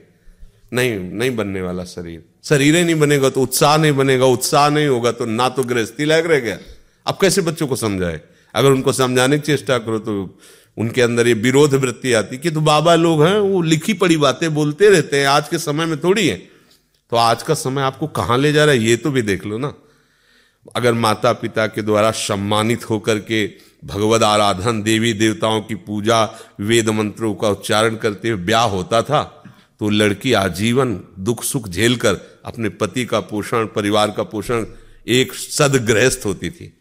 नहीं 0.74 1.00
नहीं 1.00 1.36
बनने 1.36 1.62
वाला 1.62 1.84
शरीर। 1.86 2.24
शरीर 2.44 2.76
ही 2.76 2.84
नहीं 2.84 2.96
बनेगा 2.96 3.30
तो 3.30 3.42
उत्साह 3.42 3.78
नहीं 3.78 3.92
बनेगा। 3.92 4.26
उत्साह 4.26 4.70
नहीं 4.70 4.88
होगा 4.88 5.12
तो 5.12 5.26
ना 5.26 5.50
तो 5.50 5.64
गृहस्थी 5.64 6.06
लायक 6.06 6.26
रह 6.26 6.40
गया। 6.40 6.58
अब 7.06 7.18
कैसे 7.22 7.42
बच्चों 7.42 7.68
को 7.68 7.76
समझाए? 7.76 8.22
अगर 8.56 8.72
उनको 8.72 8.94
समझाने 8.94 9.38
की 9.38 9.42
चेष्टा 9.42 9.78
करो 9.78 10.00
तो 10.00 10.40
उनके 10.78 11.02
अंदर 11.02 11.28
ये 11.28 11.34
विरोध 11.34 11.74
वृत्ति 11.74 12.14
आती 12.14 12.38
कि 12.38 12.52
तो 12.52 12.62
बाबा 12.62 12.96
लोग 12.96 13.24
हैं, 13.24 13.38
वो 13.38 13.62
लिखी 13.62 13.94
पड़ी 13.94 14.18
बातें 14.18 14.54
बोलते 14.54 14.90
रहते 14.90 15.20
हैं, 15.20 15.28
आज 15.28 15.48
के 15.50 15.60
समय 15.60 15.86
में 15.86 16.00
थोड़ी 16.00 16.28
है। 16.28 16.38
तो 17.12 17.16
आज 17.16 17.44
का 17.44 17.54
समय 17.54 17.82
आपको 17.82 18.08
कहाँ 18.08 18.38
ले 18.38 18.52
जा 18.54 18.66
रहा 18.66 18.74
है? 18.74 18.80
ये 18.80 18.98
तो 18.98 19.12
भी 19.12 19.22
देख 19.22 19.46
लो 19.46 19.58
ना। 19.58 19.74
अगर 20.76 20.94
माता 20.94 21.34
पिता 21.34 21.68
के 21.68 21.82
द्वारा 21.82 22.12
सम्मानित 22.12 22.90
होकर 22.90 23.20
के 23.20 23.48
भगवत 23.84 24.24
आराधन, 24.24 24.82
देवी 24.84 25.14
देवताओं 25.14 25.62
की 25.62 25.76
पूजा, 25.78 26.24
वेद 26.60 26.90
मंत्रों 26.90 27.34
का 27.36 27.50
उच्चारण 27.50 27.96
करते 27.96 28.30
हुए 28.30 28.44
ब्याह 28.46 28.64
होता 28.66 29.02
था 29.02 29.24
तो 29.82 29.90
लड़की 29.90 30.34
आजीवन 30.34 30.94
दुख 31.20 31.44
सुख 31.44 31.68
झेल 31.70 31.96
कर 31.96 32.18
अपने 32.46 32.70
पति 32.72 33.06
का 33.06 33.20
पोषण, 33.22 33.66
परिवार 33.66 34.12
का 34.12 34.24
पोषण 34.24 34.66
एक 35.08 35.34
सदगृहस्थ 35.34 36.26
होती 36.26 36.50
थी। 36.50 36.72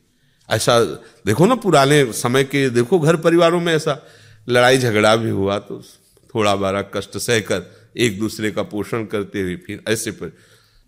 ऐसा, 0.48 0.80
देखो 1.26 1.46
ना 1.46 1.54
पुराने 1.54 2.04
समय 2.12 2.44
के, 2.44 2.68
देखो 2.70 2.98
घर 2.98 3.16
परिवारों 3.16 3.60
में 3.60 3.72
ऐसा 3.74 3.98
लड़ाई 4.48 4.78
झगड़ा 4.78 5.14
भी 5.16 5.30
हुआ 5.30 5.58
तो 5.58 5.82
थोड़ा 6.34 6.54
बारा 6.56 6.82
कष्ट 6.94 7.16
सहकर 7.18 7.90
एक 7.96 8.18
दूसरे 8.18 8.50
का 8.50 8.62
पोषण 8.62 9.04
करते 9.04 9.40
हुए 9.40 9.56
फिर 9.56 9.82
ऐसे 9.88 10.10
पर। 10.10 10.36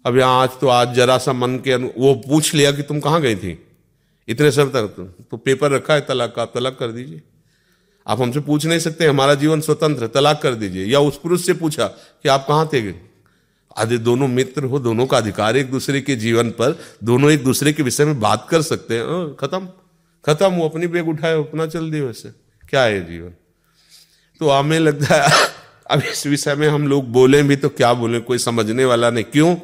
अब 0.05 0.19
यहाँ 0.19 0.43
आज 0.43 0.51
तो 0.61 0.69
आज 0.69 0.95
जरा 0.95 1.19
सा 1.19 1.33
मन 1.33 1.57
के 1.59 1.75
वो 1.77 2.15
पूछ 2.29 2.55
लिया 2.55 2.73
कि 2.73 2.83
तुम 2.83 3.01
कहाँ 3.01 3.21
गई 3.21 3.37
थी? 3.37 3.59
इतने 4.29 4.53
सब 4.53 4.73
तक 4.73 5.15
तो, 5.31 5.37
पेपर 5.37 5.71
रखा 5.71 5.95
है 5.95 6.01
तलाक 6.01 6.35
का 6.35 6.43
आप 6.43 6.53
तलाक 6.55 6.79
कर 6.79 6.89
दीजिए। 6.93 7.23
आप 8.07 8.21
हमसे 8.21 8.41
पूछ 8.41 8.67
नहीं 8.67 8.79
सकते 8.79 9.07
हमारा 9.07 9.35
जीवन 9.35 9.61
स्वतंत्र 9.61 10.07
तलाक 10.07 10.43
कर 10.43 10.55
दीजिए। 10.55 10.87
या 10.87 11.01
उस 11.01 11.21
पुरुष 11.21 11.47
से 11.47 11.55
पूछा 11.55 11.87
कि 11.87 12.29
आप 12.29 12.45
कहाँ 12.49 12.69
थे? 12.73 12.95
आदि 13.79 13.99
दोनों 13.99 14.29
मित्र 14.29 14.65
हो 14.65 14.79
दोनों 14.79 15.07
का 15.07 15.17
अधिकार 15.17 15.57
एक 15.57 15.71
दूसरे 15.71 16.01
के 16.01 16.17
जीवन 16.17 16.51
पर 16.51 16.79
दोनों 17.05 17.31
एक 17.31 17.45
दूसरे 17.45 17.73
के 17.73 17.83
विषय 17.83 18.05
में 18.05 18.21
बात 18.21 18.47
कर 18.51 18.63
सकते 18.63 18.99
हैं। 18.99 19.35
खत्म। 19.35 19.69
खत्म 20.27 20.47
वो 20.47 20.69
अपनी 20.69 20.87
बेग 20.87 21.09
उठाए 21.09 21.39
अपना 21.39 21.67
चल 21.67 21.91
दिए 21.91 22.01
वैसे। 22.01 22.29
क्या 22.69 22.83
है 22.83 23.13
जीवन? 23.13 23.31
तो 24.41 24.51
हमें 24.51 24.81
लगता 24.81 25.15
है 25.15 25.49
अब 25.91 26.03
इस 26.03 26.27
विषय 26.27 26.55
में 26.55 26.69
हम 26.69 26.89
लोग 26.89 27.13
बोले 27.13 27.43
भी 27.43 27.57
तो 27.57 27.69
क्या 27.69 27.95
बोले 27.95 28.21
कोई 28.21 28.39
समझने 28.39 28.85
वाला 28.85 29.11
नहीं। 29.11 29.25
क्यों? 29.25 29.57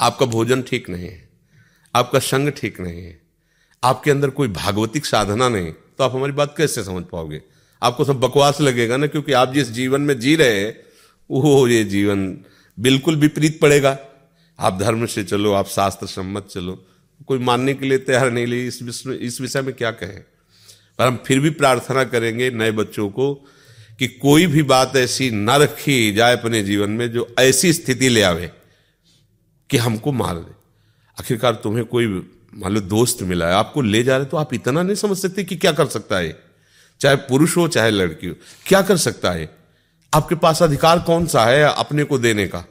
आपका 0.00 0.26
भोजन 0.26 0.62
ठीक 0.62 0.90
नहीं 0.90 1.08
है। 1.08 1.28
आपका 1.94 2.18
संग 2.18 2.48
ठीक 2.48 2.80
नहीं 2.80 3.04
है। 3.04 3.21
आपके 3.82 4.10
अंदर 4.10 4.30
कोई 4.30 4.48
भागवतिक 4.48 5.06
साधना 5.06 5.48
नहीं 5.48 5.72
तो 5.72 6.04
आप 6.04 6.14
हमारी 6.14 6.32
बात 6.32 6.54
कैसे 6.56 6.84
समझ 6.84 7.04
पाओगे? 7.04 7.42
आपको 7.82 8.04
सब 8.04 8.20
बकवास 8.20 8.60
लगेगा 8.60 8.96
ना, 8.96 9.06
क्योंकि 9.06 9.32
आप 9.32 9.52
जिस 9.52 9.70
जीवन 9.70 10.00
में 10.00 10.18
जी 10.20 10.34
रहे 10.36 10.60
हैं, 10.60 10.76
वो 11.30 11.68
ये 11.68 11.84
जीवन 11.84 12.38
बिल्कुल 12.78 13.16
विपरीत 13.16 13.60
पड़ेगा। 13.60 13.98
आप 14.58 14.78
धर्म 14.78 15.06
से 15.06 15.24
चलो, 15.24 15.52
आप 15.52 15.66
शास्त्र 15.66 16.06
सम्मत 16.06 16.48
चलो, 16.50 16.84
कोई 17.26 17.38
मानने 17.38 17.74
के 17.74 17.86
लिए 17.86 17.98
तैयार 17.98 18.30
नहीं 18.30 18.46
ली, 18.46 18.66
इस 18.66 18.82
विषय 18.82 19.14
इस 19.14 19.40
विषय 19.40 19.62
में 19.62 19.74
क्या 19.74 19.90
कहें? 19.90 20.20
पर 20.98 21.06
हम 21.06 21.18
फिर 21.26 21.40
भी 21.40 21.50
प्रार्थना 21.50 22.04
करेंगे 22.04 22.50
नए 22.50 22.70
बच्चों 22.70 23.08
को 23.10 23.34
कि 23.98 24.06
कोई 24.08 24.46
भी 24.46 24.62
बात 24.62 24.96
ऐसी 24.96 25.30
न 25.30 25.50
रखी 25.50 26.12
जाए 26.12 26.36
अपने 26.36 26.62
जीवन 26.62 26.90
में, 26.90 27.10
जो 27.12 27.34
ऐसी 27.38 27.72
स्थिति 27.72 28.08
ले 28.08 28.22
आवे 28.22 28.50
कि 29.70 29.76
हमको 29.76 30.12
मार 30.12 30.36
दे। 30.36 30.54
आखिरकार 31.20 31.54
तुम्हें 31.54 31.84
कोई 31.84 32.06
मान 32.52 32.72
लो 32.72 32.80
दोस्त 32.80 33.22
मिला 33.22 33.46
है, 33.46 33.54
आपको 33.54 33.82
ले 33.82 34.02
जा 34.02 34.16
रहे 34.16 34.26
तो 34.26 34.36
आप 34.36 34.54
इतना 34.54 34.82
नहीं 34.82 34.96
समझ 34.96 35.16
सकते 35.18 35.44
कि 35.44 35.56
क्या 35.56 35.72
कर 35.72 35.86
सकता 35.86 36.18
है। 36.18 36.36
चाहे 37.00 37.16
पुरुष 37.18 37.56
हो, 37.56 37.66
चाहे 37.68 37.90
लड़की 37.90 38.26
हो, 38.26 38.34
क्या 38.66 38.82
कर 38.82 38.96
सकता 38.96 39.30
है? 39.30 39.48
आपके 40.12 40.34
पास 40.34 40.62
अधिकार 40.62 40.98
कौन 40.98 41.26
सा 41.26 41.44
है 41.44 41.62
अपने 41.64 42.04
को 42.04 42.18
देने 42.18 42.46
का? 42.46 42.64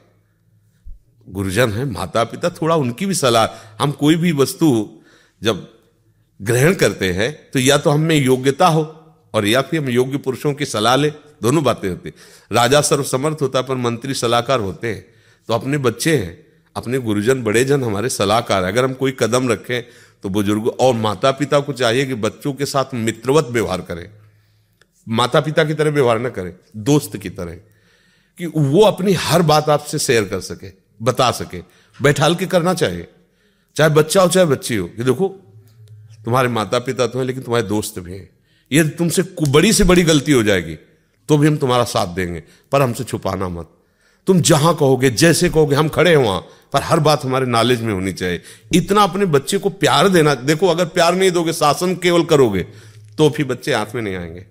गुरुजन 1.26 1.72
है 1.72 1.84
माता 1.84 2.24
पिता 2.24 2.50
थोड़ा 2.52 2.76
उनकी 2.76 3.06
भी 3.06 3.14
सलाह। 3.14 3.82
हम 3.82 3.92
कोई 3.92 4.16
भी 4.16 4.32
वस्तु 4.32 4.68
जब 5.42 5.68
ग्रहण 6.40 6.74
करते 6.74 7.12
हैं 7.12 7.32
तो 7.50 7.58
या 7.58 7.78
तो 7.78 7.90
हमें 7.90 8.16
योग्यता 8.16 8.66
हो, 8.66 8.82
और 9.34 9.46
या 9.46 9.60
फिर 9.62 9.80
हम 9.80 9.88
योग्य 9.88 10.18
पुरुषों 10.18 10.52
की 10.54 10.66
सलाह 10.66 10.96
ले। 10.96 11.10
दोनों 11.42 11.62
बातें 11.64 11.88
होती 11.88 12.12
राजा 12.52 12.80
सर्वसमर्थ 12.80 13.42
होता 13.42 13.62
पर 13.62 13.76
मंत्री 13.76 14.14
सलाहकार 14.14 14.60
होते 14.60 14.88
हैं। 14.88 15.04
तो 15.48 15.54
अपने 15.54 15.78
बच्चे 15.78 16.16
हैं 16.16 16.34
अपने 16.76 16.98
गुरुजन 16.98 17.42
बड़े 17.42 17.64
जन 17.64 17.82
हमारे 17.84 18.08
सलाहकार 18.08 18.64
अगर 18.64 18.84
हम 18.84 18.92
कोई 18.92 19.16
कदम 19.18 19.48
रखें 19.48 19.82
तो 20.22 20.28
बुज़ुर्ग 20.28 20.68
और 20.68 20.94
माता 20.94 21.30
पिता 21.30 21.60
को 21.60 21.72
चाहिए 21.72 22.06
कि 22.06 22.14
बच्चों 22.14 22.52
के 22.52 22.66
साथ 22.66 22.94
मित्रवत 22.94 23.44
व्यवहार 23.44 23.80
करें। 23.80 24.10
माता 25.08 25.40
पिता 25.40 25.64
की 25.64 25.74
तरह 25.74 25.90
व्यवहार 25.90 26.20
न 26.20 26.28
करें, 26.28 26.54
दोस्त 26.76 27.16
की 27.16 27.30
तरह। 27.30 27.54
कि 28.38 28.46
वो 28.46 28.82
अपनी 28.82 29.12
हर 29.12 29.42
बात 29.42 29.68
आपसे 29.68 29.98
शेयर 29.98 30.24
कर 30.24 30.40
सके, 30.40 30.70
बता 31.02 31.30
सके, 31.30 31.62
बैठाल 32.02 32.34
के 32.34 32.46
करना 32.46 32.74
चाहिए। 32.74 33.08
चाहे 33.76 33.90
बच्चा 33.90 34.22
हो, 34.22 34.28
चाहे 34.28 34.46
बच्ची 34.46 34.76
हो। 34.76 34.86
कि 34.86 35.04
देखो, 35.04 35.28
तुम्हारे 36.24 36.48
माता 36.48 36.78
पिता 36.78 37.06
तो 37.06 37.18
हैं, 37.18 37.26
लेकिन 37.26 37.42
तुम्हारे 37.42 37.68
दोस्त 37.68 37.98
भी 37.98 38.12
हैं। 38.12 38.30
यदि 38.72 38.88
तुमसे 38.88 39.22
बड़ी 39.48 39.72
से 39.72 39.84
बड़ी 39.84 40.02
गलती 40.02 40.32
हो 40.32 40.42
जाएगी 40.42 40.74
तो 41.28 41.38
भी 41.38 41.46
हम 41.46 41.56
तुम्हारा 41.56 41.84
साथ 41.84 42.06
देंगे, 42.06 42.42
पर 42.72 42.82
हमसे 42.82 43.04
छुपाना 43.04 43.48
मत। 43.48 43.70
तुम 44.26 44.40
जहाँ 44.40 44.74
कहोगे, 44.74 45.10
जैसे 45.10 45.48
कहोगे, 45.48 45.76
हम 45.76 45.88
खड़े 45.88 46.10
हैं 46.10 46.16
वहाँ, 46.16 46.40
पर 46.72 46.82
हर 46.82 47.00
बात 47.00 47.24
हमारे 47.24 47.46
नॉलेज 47.46 47.82
में 47.82 47.92
होनी 47.94 48.12
चाहिए। 48.12 48.42
इतना 48.74 49.02
अपने 49.02 49.26
बच्चे 49.26 49.58
को 49.58 49.70
प्यार 49.70 50.08
देना, 50.08 50.34
देखो, 50.34 50.66
अगर 50.66 50.84
प्यार 50.84 51.14
नहीं 51.14 51.30
दोगे, 51.30 51.52
शासन 51.52 51.94
केवल 51.94 52.24
करोगे 52.24 52.62
तो 53.18 53.28
फिर 53.30 53.46
बच्चे 53.46 53.74
हाथ 53.74 53.94
में 53.94 54.02
नहीं 54.02 54.16
आएँगे। 54.16 54.46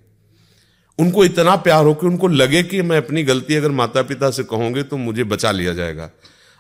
उनको 1.00 1.25
इतना 1.25 1.56
प्यार 1.56 1.86
हो 1.86 1.94
कि 1.94 2.06
उनको 2.08 2.28
लगे 2.28 2.63
कि 2.63 2.82
मैं 2.82 2.98
अपनी 2.98 3.24
गलती 3.24 3.56
अगर 3.56 3.72
माता 3.72 4.01
पिता 4.01 4.30
से 4.32 4.44
कहूँगे 4.44 4.84
तो 4.84 4.98
मुझे 4.98 5.24
बचा 5.24 5.51
लिया 5.51 5.74
जाएगा। 5.74 6.10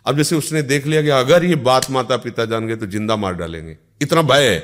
अब 0.05 0.17
जैसे 0.17 0.35
उसने 0.35 0.61
देख 0.61 0.87
लिया 0.87 1.01
कि 1.01 1.09
अगर 1.09 1.43
ये 1.45 1.55
बात 1.55 1.89
माता 1.91 2.17
पिता 2.17 2.45
जान 2.45 2.67
गए 2.67 2.75
तो 2.75 2.85
ज़िंदा 2.85 3.15
मार 3.15 3.33
डालेंगे। 3.33 3.77
इतना 4.01 4.21
भय 4.21 4.49
है। 4.49 4.63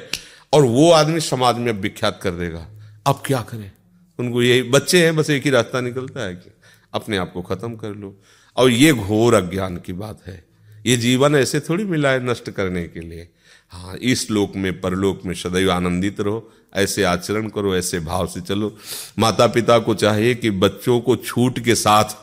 और 0.54 0.64
वो 0.64 0.92
आदमी 0.92 1.20
समाज 1.20 1.58
में 1.58 1.70
अब 1.70 1.80
विख्यात 1.80 2.20
कर 2.24 2.32
देगा। 2.32 2.68
अब 3.08 3.22
क्या 3.26 3.42
करें? 3.42 3.72
उनको 4.20 4.42
यही 4.42 4.62
बच्चे 4.64 5.04
हैं, 5.06 5.16
बस 5.16 5.30
एक 5.30 5.44
ही 5.44 5.50
रास्ता 5.50 5.82
निकलता 5.82 6.26
है 6.26 6.34
कि 6.36 6.52
अपने 6.94 7.18
आप 7.18 7.32
को 7.34 7.42
खत्म 7.42 7.76
कर 7.76 7.90
लो। 7.90 8.16
और 8.58 8.72
ये 8.72 8.94
घोर 8.94 9.34
अज्ञान 9.34 9.78
की 9.78 9.94
बात 9.94 10.22
है। 10.28 10.44
ये 10.86 10.98
जीवन 10.98 11.36
ऐसे 11.36 11.60
थोड़ी 11.60 11.84
मिला 11.84 12.10
है 12.10 12.30
नष्ट 12.30 12.50
करने 12.50 12.84
के 12.84 13.00
लिए। 13.00 13.28
हाँ 13.72 13.96
इस 13.96 14.30
लोक 14.32 14.56
में, 14.56 14.80
परलोक 14.82 15.26
में 15.26 15.34
सदैव 15.34 15.72
आनंदित 15.72 16.22
रहो, 16.22 16.52
ऐसे 16.76 17.04
आचरण 17.04 17.48
करो, 17.48 17.76
ऐसे 17.76 18.00
भाव 18.00 18.28
से 18.28 18.42
चलो। 18.42 18.76
माता 19.20 19.48
पिता 19.48 19.78
को 19.80 19.94
चाहिए 19.96 20.36
कि 20.36 20.52
बच्चों 20.52 21.00
को 21.00 21.16
छूट 21.16 21.60
के 21.60 21.76
साथ 21.76 22.16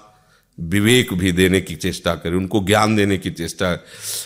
विवेक 0.58 1.12
भी 1.14 1.32
देने 1.32 1.60
की 1.60 1.74
चेष्टा 1.76 2.14
करें, 2.14 2.36
उनको 2.36 2.60
ज्ञान 2.64 2.96
देने 2.96 3.18
की 3.18 3.30
चेष्टा 3.30 3.72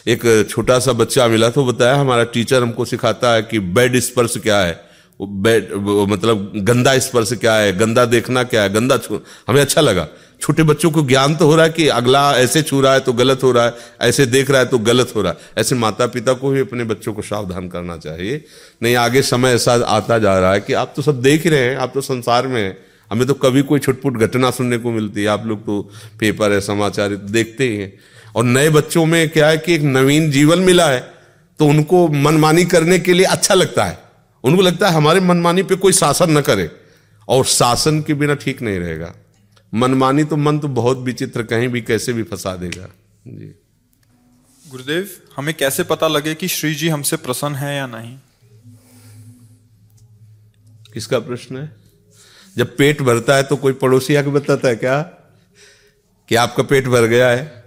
एक 0.08 0.46
छोटा 0.50 0.78
सा 0.78 0.92
बच्चा 0.92 1.26
मिला 1.28 1.48
तो 1.50 1.64
बताया, 1.64 1.94
हमारा 1.94 2.24
टीचर 2.24 2.62
हमको 2.62 2.84
सिखाता 2.84 3.32
है 3.34 3.42
कि 3.42 3.58
बेड 3.58 3.98
स्पर्श 3.98 4.36
क्या 4.36 4.60
है। 4.60 4.80
बेड 5.20 5.72
मतलब 6.08 6.52
गंदा 6.56 6.98
स्पर्श 6.98 7.32
क्या 7.32 7.54
है, 7.54 7.76
गंदा 7.78 8.04
देखना 8.04 8.42
क्या 8.44 8.62
है, 8.62 8.72
गंदा 8.72 8.98
हमें 9.48 9.60
अच्छा 9.60 9.80
लगा। 9.80 10.08
छोटे 10.40 10.62
बच्चों 10.62 10.90
को 10.90 11.02
ज्ञान 11.02 11.34
तो 11.36 11.46
हो 11.46 11.54
रहा 11.56 11.64
है 11.64 11.70
कि 11.70 11.86
अगला 11.88 12.20
ऐसे 12.32 12.62
छू 12.62 12.80
रहा 12.80 12.92
है 12.92 13.00
तो 13.00 13.12
गलत 13.12 13.42
हो 13.42 13.50
रहा 13.52 13.64
है, 13.64 13.74
ऐसे 14.00 14.26
देख 14.26 14.50
रहा 14.50 14.60
है 14.60 14.66
तो 14.66 14.78
गलत 14.80 15.12
हो 15.16 15.22
रहा 15.22 15.32
है। 15.32 15.38
ऐसे 15.58 15.74
माता 15.74 16.06
पिता 16.06 16.32
को 16.32 16.50
भी 16.50 16.60
अपने 16.60 16.84
बच्चों 16.84 17.14
को 17.14 17.22
सावधान 17.22 17.68
करना 17.68 17.96
चाहिए। 17.98 18.44
नहीं, 18.82 18.94
आगे 18.96 19.22
समय 19.22 19.54
ऐसा 19.54 19.74
आता 19.86 20.18
जा 20.18 20.38
रहा 20.38 20.52
है 20.52 20.60
कि 20.60 20.72
आप 20.74 20.92
तो 20.96 21.02
सब 21.02 21.20
देख 21.22 21.44
ही 21.44 21.50
रहे 21.50 21.60
हैं, 21.60 21.76
आप 21.76 21.90
तो 21.94 22.00
संसार 22.02 22.46
में 22.46 22.62
हैं। 22.62 22.76
हमें 23.10 23.26
तो 23.26 23.34
कभी 23.36 23.62
कोई 23.62 23.80
छुटपुट 23.80 24.16
घटना 24.18 24.50
सुनने 24.50 24.78
को 24.78 24.90
मिलती 24.90 25.22
है, 25.22 25.26
आप 25.28 25.46
लोग 25.46 25.60
तो 25.60 25.80
पेपर 26.20 26.52
है, 26.52 26.60
समाचार 26.62 27.10
है, 27.10 27.16
देखते 27.28 27.64
ही 27.64 27.76
हैं। 27.76 27.92
और 28.36 28.44
नए 28.44 28.70
बच्चों 28.70 29.04
में 29.06 29.28
क्या 29.28 29.48
है 29.48 29.58
कि 29.58 29.74
एक 29.74 29.82
नवीन 29.84 30.30
जीवन 30.30 30.58
मिला 30.60 30.88
है 30.88 31.00
तो 31.60 31.66
उनको 31.66 32.06
मनमानी 32.08 32.64
करने 32.66 32.98
के 32.98 33.12
लिए 33.12 33.26
अच्छा 33.26 33.54
लगता 33.54 33.84
है। 33.84 33.98
उनको 34.44 34.62
लगता 34.62 34.88
है 34.88 34.94
हमारे 34.94 35.20
मनमानी 35.20 35.62
पे 35.62 35.74
कोई 35.76 35.92
शासन 35.94 36.38
न 36.38 36.40
करे, 36.40 36.70
और 37.28 37.44
शासन 37.46 38.00
के 38.00 38.14
बिना 38.14 38.34
ठीक 38.36 38.62
नहीं 38.62 38.78
रहेगा। 38.78 39.14
मनमानी 39.74 40.24
तो 40.24 40.36
मन 40.36 40.58
तो 40.58 40.68
बहुत 40.68 40.98
विचित्र 40.98 41.42
कहीं 41.42 41.68
भी 41.68 41.80
कैसे 41.80 42.12
भी 42.12 42.22
फंसा 42.22 42.56
देगा। 42.56 42.88
जी। 43.26 43.54
गुरुदेव 44.70 45.10
हमें 45.36 45.54
कैसे 45.54 45.84
पता 45.84 46.08
लगे 46.08 46.34
कि 46.34 46.48
श्री 46.48 46.74
जी 46.74 46.88
हमसे 46.88 47.16
प्रसन्न 47.16 47.54
है 47.54 47.76
या 47.76 47.86
नहीं? 47.86 48.18
किसका 50.94 51.18
प्रश्न 51.18 51.56
है? 51.56 51.76
जब 52.56 52.76
पेट 52.76 53.02
भरता 53.02 53.36
है 53.36 53.42
तो 53.42 53.56
कोई 53.56 53.72
पड़ोसी 53.72 54.14
आके 54.14 54.28
बताता 54.28 54.68
है 54.68 54.76
क्या? 54.76 55.02
कि 56.28 56.34
आपका 56.34 56.62
पेट 56.62 56.86
भर 56.86 57.06
गया 57.06 57.28
है? 57.28 57.64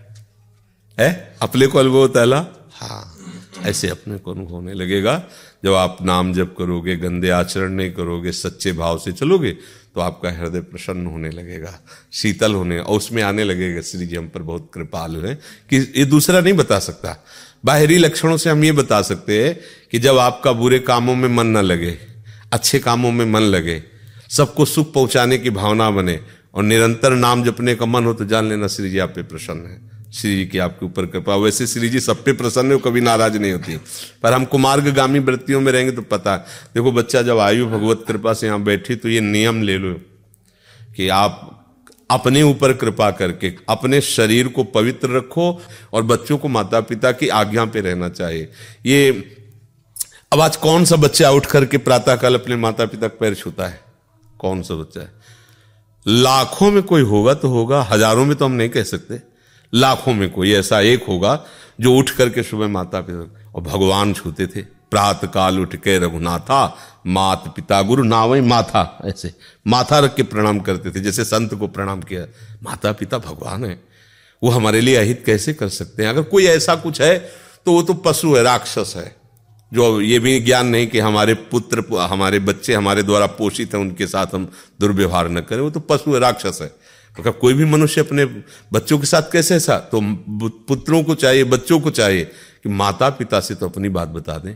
है? 1.00 1.38
अपने 1.42 1.68
को 1.68 1.78
अनुभव 1.78 1.98
होता 1.98 2.22
है 2.22 2.28
हाँ। 2.74 3.18
ऐसे 3.64 3.90
अपने 3.90 4.18
को 4.18 4.32
अनुभव 4.32 4.52
होने 4.52 4.74
लगेगा। 4.74 5.24
जब 5.64 5.74
आप 5.74 5.98
नाम 6.02 6.34
जप 6.34 6.56
करोगे 6.58 6.96
गंदे 6.96 7.30
आचरण 7.30 7.72
नहीं 7.72 7.92
करोगे 7.92 8.32
सच्चे 8.32 8.74
भाव 8.74 9.00
से 9.00 9.12
चलोगे 9.12 9.58
तो 9.96 10.02
आपका 10.02 10.32
हृदय 10.32 10.62
प्रसन्न 10.62 11.06
होने 11.06 11.30
लगेगा, 11.30 11.80
शीतल 12.12 12.54
होने, 12.54 12.80
और 12.80 12.98
उसमें 12.98 13.24
आने 13.24 13.44
लगेगा। 13.44 13.82
श्री 13.82 14.08
जी 14.08 14.16
हम 14.16 14.28
पर 14.28 14.42
बहुत 14.42 14.72
कृपालु 14.74 15.22
है 15.22 15.36
कि 15.70 15.94
ये 15.98 16.06
दूसरा 16.06 16.42
नहीं 16.42 16.54
बता 16.54 16.80
सकता। 16.80 17.24
बाहरी 17.66 17.98
लक्षणों 17.98 18.38
से 18.38 18.50
हम 18.50 18.64
ये 18.64 18.72
बता 18.72 19.02
सकते 19.02 19.44
हैं 19.44 19.60
कि 19.92 20.00
जब 20.00 20.18
आपका 20.18 20.52
बुरे 20.52 20.80
कामों 20.80 21.16
में 21.16 21.30
मन 21.30 21.48
न 21.48 21.58
लगे, 21.58 21.98
अच्छे 22.54 22.80
कामों 22.80 23.12
में 23.12 23.26
मन 23.26 23.42
लगे, 23.42 23.84
सबको 24.30 24.66
सुख 24.66 24.94
पहुँचाने 24.94 25.38
की 25.38 25.50
भावना 25.50 25.92
बने, 25.92 26.20
और 26.54 26.64
निरंतर 26.64 27.12
नाम 27.12 27.44
जपने 27.44 27.76
का 27.76 27.86
मन 27.86 28.06
हो 28.06 28.14
तो 28.14 28.26
जान 28.26 28.50
लेना, 28.50 28.68
श्री 28.68 28.90
जी 28.90 28.98
आप 28.98 29.10
पे 29.10 29.24
प्रसन्न 29.24 29.66
है। 29.66 29.91
श्री 30.12 30.36
जी 30.36 30.46
की 30.46 30.58
आपके 30.58 30.86
ऊपर 30.86 31.06
कृपा। 31.06 31.36
वैसे 31.36 31.68
श्री 31.68 31.90
जी 31.90 32.00
सब 32.00 32.24
पे 32.24 32.34
प्रसन्न 32.34 32.72
है 32.72 32.78
कभी 32.78 33.02
नाराज़ 33.02 33.38
नहीं 33.38 33.52
होती। 33.52 33.78
पर 34.24 34.34
हम 34.34 34.46
कुमार्गामी 34.46 35.20
वृत्तियों 35.22 35.62
में 35.62 35.72
रहेंगे 35.72 35.92
तो 35.92 36.02
पता। 36.02 36.36
देखो 36.76 36.92
बच्चा 36.92 37.22
जब 37.22 37.40
आयु 37.40 37.68
भगवत 37.68 38.04
कृपा 38.08 38.34
से 38.34 38.48
यहाँ 38.48 38.62
बैठी 38.64 38.96
तो 38.96 39.10
ये 39.10 39.22
नियम 39.22 39.62
ले 39.64 39.78
लो 39.78 39.94
कि 40.96 41.08
आप 41.10 41.48
अपने 42.10 42.42
ऊपर 42.44 42.74
कृपा 42.74 43.10
करके, 43.12 43.54
अपने 43.70 44.02
शरीर 44.02 44.48
को 44.48 44.64
पवित्र 44.66 45.10
रखो 45.10 45.62
और 45.94 46.04
बच्चों 46.04 46.38
को 46.38 46.48
माता 46.50 46.82
पिता 46.82 47.12
की 47.12 47.28
आज्ञा 47.30 47.66
पे 47.66 47.82
रहना 47.82 48.10
चाहिए। 48.10 48.50
ये 48.86 49.10
अब 50.34 50.42
आज 50.42 50.56
कौन 50.58 50.86
सा 50.86 50.96
बच्चा 50.98 51.30
उठ 51.32 51.46
करके 51.46 51.78
प्रातःकाल 51.80 52.36
अपने 52.36 52.56
माता 52.58 52.86
पिता 52.86 53.08
का 53.08 53.18
पैर 53.20 53.36
छूता 53.36 53.68
है? 53.68 53.80
कौन 54.40 54.62
सा 54.62 54.76
बच्चा 54.76 55.02
है? 55.02 55.12
लाखों 56.06 56.72
में 56.72 56.84
कोई 56.84 57.02
होगा 57.04 57.34
तो 57.34 57.48
होगा, 57.48 57.82
हज़ारों 57.84 58.26
में 58.26 58.36
तो 58.38 58.46
हम 58.46 58.52
नहीं 58.52 58.70
कह 58.70 58.84
सकते। 58.86 59.31
लाखों 59.74 60.14
में 60.14 60.30
कोई 60.32 60.54
ऐसा 60.54 60.80
एक 60.82 61.04
होगा 61.08 61.44
जो 61.82 61.96
उठ 61.96 62.10
करके 62.10 62.44
सुबह 62.44 62.68
माता 62.68 63.02
पिता 63.02 63.52
और 63.56 63.62
भगवान 63.62 64.14
छूते 64.14 64.48
थे। 64.48 64.62
प्रात 64.92 65.26
काल 65.34 65.60
उठ 65.60 65.76
के 65.76 65.98
रघुनाथा 66.00 66.78
मात 67.08 67.44
पिता 67.56 67.82
गुरु 67.82 68.04
ना 68.04 68.24
वही 68.26 68.42
माथा, 68.42 68.98
ऐसे। 69.06 69.34
माथा 69.68 70.00
रख 70.00 70.16
के 70.16 70.24
प्रणाम 70.24 70.60
करते 70.60 70.92
थे, 70.92 71.00
जैसे 71.00 71.24
संत 71.24 71.54
को 71.54 71.68
प्रणाम 71.68 72.02
किया। 72.02 72.26
माता 72.64 72.92
पिता 72.92 73.18
भगवान 73.18 73.66
है। 73.66 73.80
वो 74.44 74.50
हमारे 74.50 74.82
लिए 74.82 74.96
अहित 74.96 75.24
कैसे 75.26 75.54
कर 75.54 75.70
सकते 75.70 76.04
हैं? 76.04 76.10
अगर 76.10 76.22
कोई 76.24 76.46
ऐसा 76.46 76.76
कुछ 76.76 77.02
है 77.02 77.18
तो 77.66 77.74
वो 77.74 77.82
तो 77.82 77.94
पशु 77.94 78.36
है, 78.36 78.44
राक्षस 78.44 78.94
है। 78.98 79.16
जो 79.74 80.02
ये 80.02 80.20
भी 80.20 80.40
ज्ञान 80.40 80.68
नहीं 80.68 80.88
कि 80.88 81.00
हमारे 81.00 81.34
पुत्र, 81.34 81.84
हमारे 81.94 82.40
बच्चे 82.40 82.74
हमारे 82.74 83.04
द्वारा 83.04 83.26
पोषित 83.26 83.74
हैं, 83.74 83.82
उनके 83.82 84.08
साथ 84.08 84.36
हम 84.36 84.52
दुर्व्यवहार 84.80 85.30
न 85.30 85.40
करें, 85.40 85.60
वो 85.60 85.70
तो 85.70 85.80
पशु 85.80 86.14
है, 86.14 86.20
राक्षस 86.20 86.60
है। 86.62 86.72
तो 87.18 87.32
कोई 87.32 87.54
भी 87.54 87.66
मनुष्य 87.66 88.02
अपने 88.02 88.26
बच्चों 88.74 88.98
के 89.00 89.06
साथ 89.06 89.32
कैसे 89.32 89.56
ऐसा 89.56 89.78
तो 89.92 90.00
पुत्रों 90.68 91.04
को 91.04 91.16
चाहिए, 91.16 91.44
बच्चों 91.44 91.80
को 91.80 91.92
चाहिए 91.92 92.24
कि 92.64 92.70
माता 92.70 93.10
पिता 93.10 93.40
से 93.40 93.56
तो 93.56 93.70
अपनी 93.70 93.90
बात 93.90 94.08
बता 94.08 94.38
दें। 94.38 94.56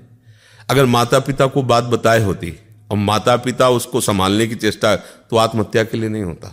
अगर 0.69 0.85
माता 0.85 1.19
पिता 1.19 1.45
को 1.47 1.63
बात 1.63 1.83
बताए 1.83 2.23
होती 2.23 2.53
और 2.91 2.97
माता 2.97 3.35
पिता 3.37 3.69
उसको 3.69 4.01
संभालने 4.01 4.47
की 4.47 4.55
चेष्टा 4.55 4.95
तो 4.95 5.37
आत्महत्या 5.37 5.83
के 5.83 5.97
लिए 5.97 6.09
नहीं 6.09 6.23
होता। 6.23 6.49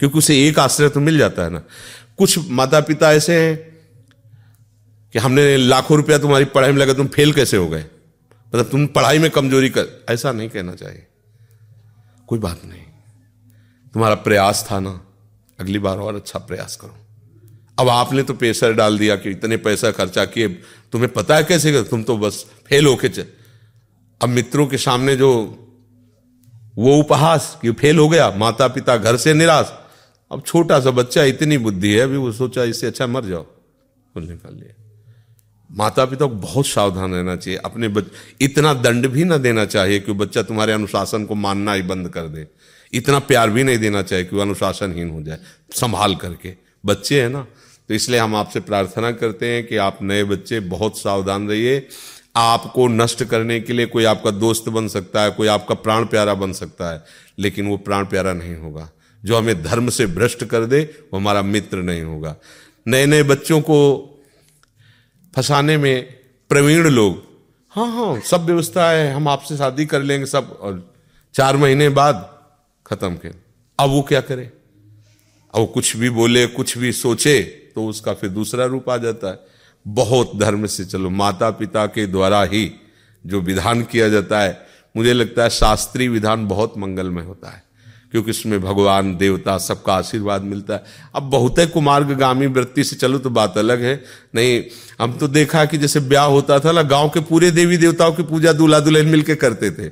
क्योंकि 0.00 0.18
उसे 0.18 0.48
एक 0.48 0.58
आश्रय 0.58 0.88
तो 0.88 1.00
मिल 1.00 1.18
जाता 1.18 1.42
है 1.42 1.50
ना। 1.50 1.62
कुछ 2.18 2.38
माता 2.50 2.80
पिता 2.80 3.12
ऐसे 3.12 3.40
हैं 3.40 3.56
कि 5.14 5.18
हमने 5.18 5.56
लाखों 5.56 5.96
रुपया 5.96 6.18
तुम्हारी 6.18 6.44
पढ़ाई 6.44 6.72
में 6.72 6.78
लगा, 6.78 6.92
तुम 6.94 7.06
फेल 7.06 7.32
कैसे 7.32 7.56
हो 7.56 7.68
गए? 7.68 7.84
मतलब 8.48 8.64
तुम 8.64 8.86
पढ़ाई 8.86 9.18
में 9.18 9.30
कमज़ोरी 9.30 9.68
कर, 9.68 9.86
ऐसा 10.08 10.32
नहीं 10.32 10.48
कहना 10.48 10.74
चाहिए। 10.74 11.06
कोई 12.26 12.38
बात 12.38 12.60
नहीं। 12.64 12.82
तुम्हारा 13.92 14.14
प्रयास 14.14 14.66
था 14.70 14.80
ना 14.80 15.00
अगली 15.62 15.78
बार 15.78 15.98
और 15.98 16.14
अच्छा 16.16 16.38
प्रयास 16.40 16.76
करो। 16.76 16.96
अब 17.78 17.88
आपने 17.90 18.22
तो 18.22 18.34
प्रेशर 18.34 18.72
डाल 18.74 18.98
दिया 18.98 19.16
कि 19.16 19.30
इतने 19.30 19.56
पैसा 19.58 19.90
खर्चा 19.92 20.24
किए, 20.26 20.48
तुम्हें 20.92 21.12
पता 21.12 21.36
है 21.36 21.44
कैसे 21.44 21.72
कर 21.72 21.82
तुम 21.84 22.02
तो 22.02 22.16
बस 22.18 22.44
फेल 22.66 22.86
होके 22.86 23.08
चल 23.08 23.26
अब 24.20 24.28
मित्रों 24.28 24.66
के 24.66 24.78
सामने 24.78 25.16
जो 25.16 25.30
वो 26.76 26.96
उपहास 26.96 27.56
कि 27.62 27.70
फेल 27.74 27.98
हो 27.98 28.08
गया 28.08 28.30
माता 28.38 28.68
पिता 28.68 28.96
घर 28.96 29.16
से 29.16 29.34
निराश, 29.34 29.72
अब 30.30 30.42
छोटा 30.46 30.78
सा 30.80 30.90
बच्चा 30.92 31.24
इतनी 31.24 31.58
बुद्धि 31.58 31.92
है, 31.92 32.00
अभी 32.00 32.16
वो 32.16 32.30
सोचा 32.32 32.64
इससे 32.64 32.86
अच्छा 32.86 33.06
मर 33.06 33.24
जाओ। 33.24 33.42
कुल 34.14 34.24
निकाल 34.24 34.54
लिया। 34.54 34.74
माता 35.70 36.04
पिता 36.04 36.26
को 36.26 36.34
बहुत 36.36 36.66
सावधान 36.66 37.14
रहना 37.14 37.36
चाहिए, 37.36 37.58
अपने 37.58 37.88
बच्चे 37.88 38.44
इतना 38.44 38.72
दंड 38.76 39.06
भी 39.08 39.24
ना 39.24 39.36
देना 39.38 39.64
चाहिए 39.66 40.00
कि 40.00 40.12
बच्चा 40.14 40.42
तुम्हारे 40.42 40.72
अनुशासन 40.72 41.24
को 41.24 41.34
मानना 41.36 41.72
ही 41.72 41.82
बंद 41.84 42.08
कर 42.08 42.28
दे। 42.28 42.46
इतना 42.92 43.18
प्यार 43.20 43.50
भी 43.50 43.62
नहीं 43.62 43.78
देना 43.78 44.02
चाहिए 44.02 44.24
कि 44.24 44.36
वो 44.36 44.42
अनुशासनहीन 44.42 45.10
हो 45.10 45.22
जाए। 45.22 45.38
संभाल 45.74 46.14
करके। 46.16 46.54
बच्चे 46.84 47.20
हैं 47.22 47.28
ना 47.28 47.46
तो 47.88 47.94
इसलिए 47.94 48.20
हम 48.20 48.34
आपसे 48.36 48.60
प्रार्थना 48.60 49.10
करते 49.12 49.46
हैं 49.46 49.66
कि 49.66 49.76
आप 49.76 49.98
नए 50.02 50.24
बच्चे, 50.24 50.60
बहुत 50.60 50.98
सावधान 50.98 51.48
रहिए। 51.48 51.86
आपको 52.36 52.86
नष्ट 52.88 53.24
करने 53.24 53.60
के 53.60 53.72
लिए 53.72 53.86
कोई 53.86 54.04
आपका 54.04 54.30
दोस्त 54.30 54.68
बन 54.68 54.88
सकता 54.88 55.22
है, 55.22 55.30
कोई 55.30 55.48
आपका 55.48 55.74
प्राण 55.76 56.04
प्यारा 56.04 56.34
बन 56.34 56.52
सकता 56.52 56.92
है, 56.92 57.02
लेकिन 57.38 57.66
वो 57.68 57.76
प्राण 57.78 58.04
प्यारा 58.04 58.32
नहीं 58.32 58.54
होगा। 58.56 58.88
जो 59.22 59.36
हमें 59.36 59.62
धर्म 59.62 59.88
से 59.88 60.06
भ्रष्ट 60.06 60.44
कर 60.44 60.64
दे, 60.64 60.82
वो 60.82 61.18
हमारा 61.18 61.42
मित्र 61.42 61.78
नहीं 61.78 62.02
होगा। 62.02 62.36
नए 62.86 63.06
नए 63.06 63.22
बच्चों 63.22 63.60
को 63.60 63.78
फंसाने 65.34 65.76
में 65.76 66.02
प्रवीण 66.50 66.86
लोग 66.86 67.22
हाँ 67.74 67.86
हाँ 67.88 68.20
सब 68.20 68.44
व्यवस्था 68.44 68.90
है 68.90 69.12
हम 69.12 69.28
आपसे 69.28 69.56
शादी 69.56 69.86
कर 69.86 70.02
लेंगे 70.02 70.26
सब, 70.26 70.58
और 70.60 70.92
चार 71.34 71.56
महीने 71.56 71.88
बाद 71.88 72.28
खत्म 72.92 73.14
कर 73.16 73.34
अब 73.78 73.90
वो 73.90 74.02
क्या 74.02 74.20
करे? 74.20 74.42
अब 74.42 75.60
वो 75.60 75.66
कुछ 75.66 75.96
भी 75.96 76.10
बोले 76.10 76.46
कुछ 76.48 76.76
भी 76.78 76.92
सोचे 76.92 77.40
तो 77.74 77.86
उसका 77.86 78.12
फिर 78.14 78.30
दूसरा 78.30 78.64
रूप 78.64 78.90
आ 78.90 78.96
जाता 78.98 79.28
है। 79.28 79.38
बहुत 79.86 80.36
धर्म 80.36 80.66
से 80.66 80.84
चलो 80.84 81.10
माता 81.10 81.50
पिता 81.52 81.86
के 81.86 82.06
द्वारा 82.06 82.42
ही 82.44 82.70
जो 83.24 83.40
विधान 83.40 83.82
किया 83.82 84.08
जाता 84.08 84.40
है 84.40 84.66
मुझे 84.94 85.12
लगता 85.12 85.42
है 85.42 85.50
शास्त्रीय 85.50 86.08
विधान 86.08 86.46
बहुत 86.48 86.74
मंगलमय 86.78 87.22
होता 87.22 87.50
है 87.50 87.62
क्योंकि 88.12 88.30
इसमें 88.30 88.60
भगवान 88.60 89.16
देवता 89.16 89.56
सबका 89.58 89.94
आशीर्वाद 89.94 90.42
मिलता 90.42 90.74
है। 90.74 90.84
अब 91.14 91.30
बहुत 91.30 91.58
है 91.58 91.66
कुमार्गामी 91.66 92.46
वृत्ति 92.46 92.84
से 92.84 92.96
चलो 92.96 93.18
तो 93.18 93.30
बात 93.30 93.58
अलग 93.58 93.82
है। 93.82 93.94
नहीं 94.34 94.62
हम 95.00 95.16
तो 95.18 95.28
देखा 95.28 95.64
कि 95.64 95.78
जैसे 95.78 96.00
ब्याह 96.00 96.26
होता 96.26 96.58
था 96.60 96.72
ना 96.72 96.82
गाँव 96.84 97.08
के 97.08 97.20
पूरे 97.22 97.50
देवी 97.50 97.76
देवताओं 97.76 98.12
की 98.12 98.22
पूजा 98.22 98.52
दूल्हा 98.52 98.80
दुल्हन 98.80 99.06
मिलकर 99.06 99.34
करते 99.34 99.70
थे। 99.70 99.88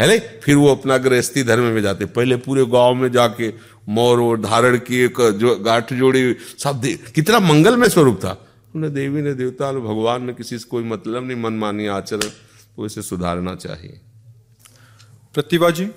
है 0.00 0.06
नहीं? 0.08 0.20
फिर 0.42 0.56
वो 0.56 0.68
अपना 0.68 0.96
गृहस्थी 0.98 1.42
धर्म 1.42 1.64
में 1.64 1.82
जाते। 1.82 2.04
पहले 2.06 2.36
पूरे 2.36 2.64
गाँव 2.66 2.94
में 2.94 3.10
जाके 3.12 3.52
मोर 3.88 4.20
और 4.20 4.40
धारण 4.40 4.78
किए 4.78 5.08
जो 5.08 5.54
गाठ 5.56 5.92
जोड़ी, 5.92 6.34
सब 6.58 6.82
कितना 7.14 7.40
मंगलमय 7.40 7.88
स्वरूप 7.88 8.16
था। 8.16 8.32
उन्हें 8.74 8.92
देवी 8.94 9.22
ने, 9.22 9.34
देवता 9.34 9.70
ने 9.72 9.80
भगवान 9.80 10.24
ने 10.24 10.32
किसी 10.34 10.58
से 10.58 10.68
कोई 10.70 10.84
मतलब 10.84 11.26
नहीं, 11.26 11.36
मनमानी 11.36 11.86
आचरण 11.88 12.28
तो 12.76 12.86
इसे 12.86 13.02
सुधारना 13.02 13.54
चाहिए। 13.54 14.00
प्रतिभा 15.34 15.70
जी? 15.70 15.90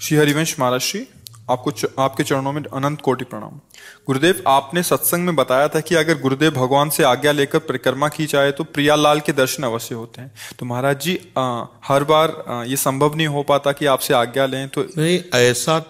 श्री 0.00 0.16
हरिवंश 0.16 0.56
महाराज 0.60 0.80
श्री 0.80 1.06
आपको 1.52 1.70
च, 1.70 1.86
आपके 1.98 2.24
चरणों 2.24 2.52
में 2.52 2.62
अनंत 2.62 3.00
कोटि 3.00 3.24
प्रणाम। 3.24 3.60
गुरुदेव 4.06 4.42
आपने 4.48 4.82
सत्संग 4.82 5.24
में 5.26 5.36
बताया 5.36 5.68
था 5.68 5.80
कि 5.80 5.94
अगर 5.94 6.20
गुरुदेव 6.20 6.50
भगवान 6.52 6.90
से 6.90 7.02
आज्ञा 7.04 7.32
लेकर 7.32 7.58
परिक्रमा 7.60 8.08
की 8.08 8.26
जाए 8.26 8.52
तो 8.52 8.64
प्रियालाल 8.66 9.20
के 9.20 9.32
दर्शन 9.32 9.62
अवश्य 9.62 9.94
होते 9.94 10.20
हैं। 10.20 10.32
तो 10.58 10.66
महाराज 10.66 11.00
जी 11.00 11.18
आ, 11.38 11.64
हर 11.84 12.04
बार 12.04 12.44
आ, 12.48 12.62
ये 12.64 12.76
संभव 12.76 13.14
नहीं 13.14 13.26
हो 13.26 13.42
पाता 13.42 13.72
कि 13.72 13.86
आपसे 13.86 14.14
आज्ञा 14.14 14.46
लें 14.46 14.68
तो 14.68 14.86
नहीं 14.98 15.18
ऐसा 15.34 15.82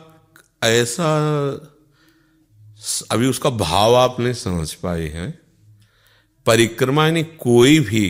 ऐसा 0.63 1.09
अभी 3.11 3.27
उसका 3.27 3.51
भाव 3.51 3.95
आप 3.95 4.17
नहीं 4.21 4.35
समझ 4.35 4.73
पाए 4.75 5.09
हैं। 5.09 5.31
परिक्रमा 6.47 7.05
यानी 7.07 7.23
कोई 7.23 7.79
भी 7.81 8.09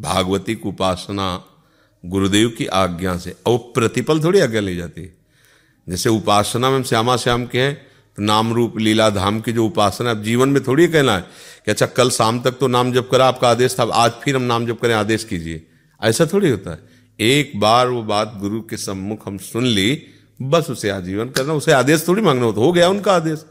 भागवतिक 0.00 0.64
उपासना 0.66 1.26
गुरुदेव 2.04 2.48
की 2.48 2.66
आज्ञा 2.66 3.16
से 3.18 3.34
और 3.46 3.58
प्रतिपल 3.74 4.22
थोड़ी 4.24 4.40
आज्ञा 4.40 4.60
ली 4.60 4.76
जाती 4.76 5.02
है। 5.02 5.23
जैसे 5.86 6.08
उपासना 6.08 6.70
में 6.70 6.82
श्यामा 6.82 7.16
श्याम 7.16 7.44
के 7.46 7.58
हैं 7.58 7.74
तो 8.18 8.22
नाम 8.22 8.52
रूप 8.54 8.78
लीला 8.78 9.08
धाम 9.10 9.40
की 9.40 9.52
जो 9.52 9.66
उपासना 9.66 10.10
अब 10.10 10.22
जीवन 10.22 10.48
में 10.48 10.62
थोड़ी 10.62 10.86
कहना 10.88 11.16
है 11.16 11.22
कि 11.64 11.70
अच्छा 11.70 11.86
कल 11.86 12.10
शाम 12.10 12.40
तक 12.42 12.52
तो 12.52 12.66
नाम 12.66 12.92
जप 12.92 13.08
करा, 13.12 13.26
आपका 13.26 13.48
आदेश 13.48 13.76
था 13.78 13.82
आज 13.82 14.12
फिर 14.22 14.36
हम 14.36 14.42
नाम 14.42 14.66
जप 14.66 14.78
करें, 14.82 14.94
आदेश 14.94 15.24
कीजिए। 15.24 15.62
ऐसा 16.00 16.26
थोड़ी 16.26 16.50
होता 16.50 16.70
है। 16.70 16.78
एक 17.18 17.52
बार 17.60 17.88
वो 17.88 18.02
बात 18.02 18.36
गुरु 18.36 18.60
के 18.60 18.76
सम्मुख 18.76 19.26
हम 19.26 19.38
सुन 19.38 19.66
ली, 19.66 20.02
बस 20.42 20.70
उसे 20.70 20.90
आजीवन 20.90 21.28
करना, 21.28 21.52
उसे 21.52 21.72
आदेश 21.72 22.06
थोड़ी 22.08 22.22
मांगना 22.22 22.44
होता, 22.44 22.60
हो 22.60 22.72
गया 22.72 22.88
उनका 22.88 23.12
आदेश। 23.12 23.44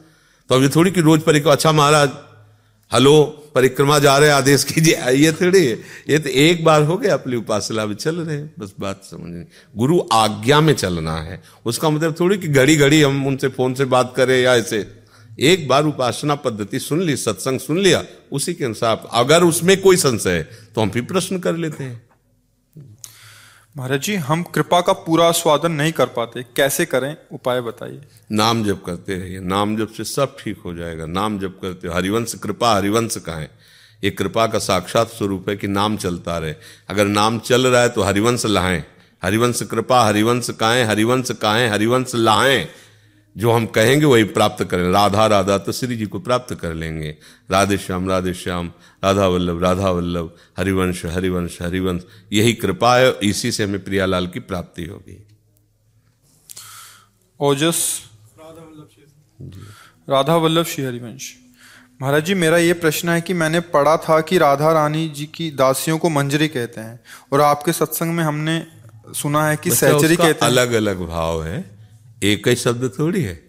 तो 0.50 0.56
अभी 0.56 0.70
थोड़ी 0.70 0.92
कि 0.92 1.02
रोज 1.02 1.22
पर 1.22 1.36
एक 1.36 1.48
अच्छा 1.48 1.72
महाराज, 1.72 2.10
हेलो 2.92 3.43
परिक्रमा 3.56 4.00
जा 4.00 4.18
रहे 4.18 4.30
आदेश 4.32 4.64
कीजिए 4.64 5.12
ये 5.14 5.32
थोड़ी 5.32 5.66
ये 6.10 6.20
तो 6.20 6.30
एक 6.30 6.64
बार 6.64 6.84
हो 6.84 6.98
गया, 6.98 7.14
अपनी 7.14 7.36
उपासना 7.36 7.86
में 7.86 7.96
चल 7.96 8.16
रहे 8.16 8.38
बस 8.60 8.74
बात 8.80 9.02
समझ 9.04 9.46
गुरु 9.76 10.00
आज्ञा 10.14 10.60
में 10.62 10.74
चलना 10.76 11.16
है। 11.22 11.42
उसका 11.66 11.90
मतलब 11.90 12.16
थोड़ी 12.20 12.38
कि 12.38 12.48
घड़ी 12.48 12.76
घड़ी 12.76 13.02
हम 13.02 13.26
उनसे 13.28 13.48
फ़ोन 13.50 13.74
से 13.74 13.86
बात 13.88 14.14
करें 14.18 14.40
या 14.42 14.56
ऐसे। 14.56 14.86
एक 15.42 15.68
बार 15.68 15.86
उपासना 15.86 16.36
पद्धति 16.38 16.80
सुन 16.80 17.02
ली, 17.02 17.16
सत्संग 17.18 17.60
सुन 17.60 17.80
लिया, 17.80 18.04
उसी 18.32 18.54
के 18.54 18.66
अनुसार 18.66 19.08
अगर 19.14 19.44
उसमें 19.44 19.80
कोई 19.82 19.98
संशय 19.98 20.32
है 20.32 20.44
तो 20.76 20.82
हम 20.82 20.92
भी 20.92 21.02
प्रश्न 21.04 21.40
कर 21.40 21.56
लेते 21.56 21.84
हैं। 21.84 22.02
महाराज 23.78 24.02
जी, 24.02 24.16
हम 24.16 24.44
कृपा 24.44 24.82
का 24.82 24.94
पूरा 24.94 25.32
स्वादन 25.32 25.72
नहीं 25.72 25.92
कर 25.92 26.06
पाते। 26.06 26.44
कैसे 26.44 26.86
करें? 26.86 27.18
उपाय 27.32 27.62
बताइए। 27.62 28.02
नाम 28.32 28.64
जप 28.64 28.84
करते 28.86 29.16
रहिए। 29.16 29.40
नाम 29.40 29.78
जप 29.78 29.88
से 29.98 30.04
सब 30.04 30.38
ठीक 30.40 30.60
हो 30.66 30.74
जाएगा। 30.74 31.06
नाम 31.06 31.40
जप 31.40 31.60
करते 31.62 31.88
हरिवंश, 31.88 32.34
कृपा 32.34 32.76
हरिवंश 32.76 33.18
का 33.18 33.34
है। 33.34 33.52
ये 34.04 34.12
कृपा 34.12 34.48
का 34.48 34.60
साक्षात 34.60 35.08
स्वरूप 35.08 35.50
है 35.50 35.56
कि 35.56 35.68
नाम 35.68 35.98
चलता 35.98 36.38
रहे। 36.38 36.56
अगर 36.90 37.06
नाम 37.06 37.40
चल 37.40 37.68
रहा 37.68 37.82
है 37.82 37.90
तो 37.90 38.02
हरिवंश 38.02 38.46
लाएँ 38.46 38.84
हरिवंश, 39.24 39.64
कृपा 39.64 40.06
हरिवंश 40.06 40.50
काएँ 40.50 40.84
हरिवंश 40.84 41.32
काएँ 41.32 41.70
हरिवंश 41.70 42.12
लाएँ 42.16 42.68
जो 43.36 43.52
हम 43.52 43.66
कहेंगे 43.66 44.06
वही 44.06 44.24
प्राप्त 44.24 44.64
करें 44.64 44.92
राधा 44.92 45.26
राधा 45.28 45.58
तो 45.58 45.72
श्री 45.72 45.96
जी 45.98 46.06
को 46.06 46.20
प्राप्त 46.20 46.54
कर 46.56 46.74
लेंगे। 46.74 47.16
राधे 47.52 47.78
श्याम 47.78 48.10
राधे 48.10 48.34
श्याम 48.34 48.72
राधा 49.04 49.28
वल्लभ 49.28 49.64
राधा 49.64 49.90
वल्लभ 49.90 50.36
हरिवंश 50.58 51.06
हरिवंश 51.06 51.62
हरिवंश 51.62 52.04
यही 52.34 52.54
कृपा 52.54 52.96
है 52.98 53.14
इसी 53.24 53.52
से 53.52 53.64
हमें 53.64 53.84
प्रियालाल 53.84 54.28
की 54.28 54.40
प्राप्ति 54.40 54.86
होगी। 54.86 55.28
ओजस। 57.40 58.02
राधा 60.10 60.36
वल्लभ 60.36 60.66
श्री 60.66 60.84
हरिवंश। 60.86 61.34
महाराज 62.02 62.26
जी 62.26 62.34
मेरा 62.34 62.58
ये 62.58 62.74
प्रश्न 62.74 63.10
है 63.10 63.22
कि 63.22 63.34
मैंने 63.34 63.60
पढ़ा 63.60 63.98
था 63.98 64.22
कि 64.22 64.38
राधा 64.38 64.72
रानी 64.72 65.08
जी 65.10 65.26
की 65.26 65.52
दासियों 65.52 65.98
को 65.98 66.10
मंजरी 66.10 66.48
कहते 66.48 66.82
हैं 66.82 67.00
और 67.34 67.42
आपके 67.42 67.74
सत्संग 67.74 68.14
में 68.14 68.24
हमने 68.24 68.66
सुना 69.14 69.48
है 69.48 69.58
कि 69.58 69.72
सहचरी 69.72 70.16
कहते 70.16 70.46
हैं। 70.46 70.52
अलग 70.52 70.74
अलग 70.74 71.08
भाव 71.08 71.44
है। 71.44 71.83
एक 72.24 72.48
ही 72.48 72.56
शब्द 72.56 72.92
थोड़ी 73.00 73.24
है। 73.24 73.44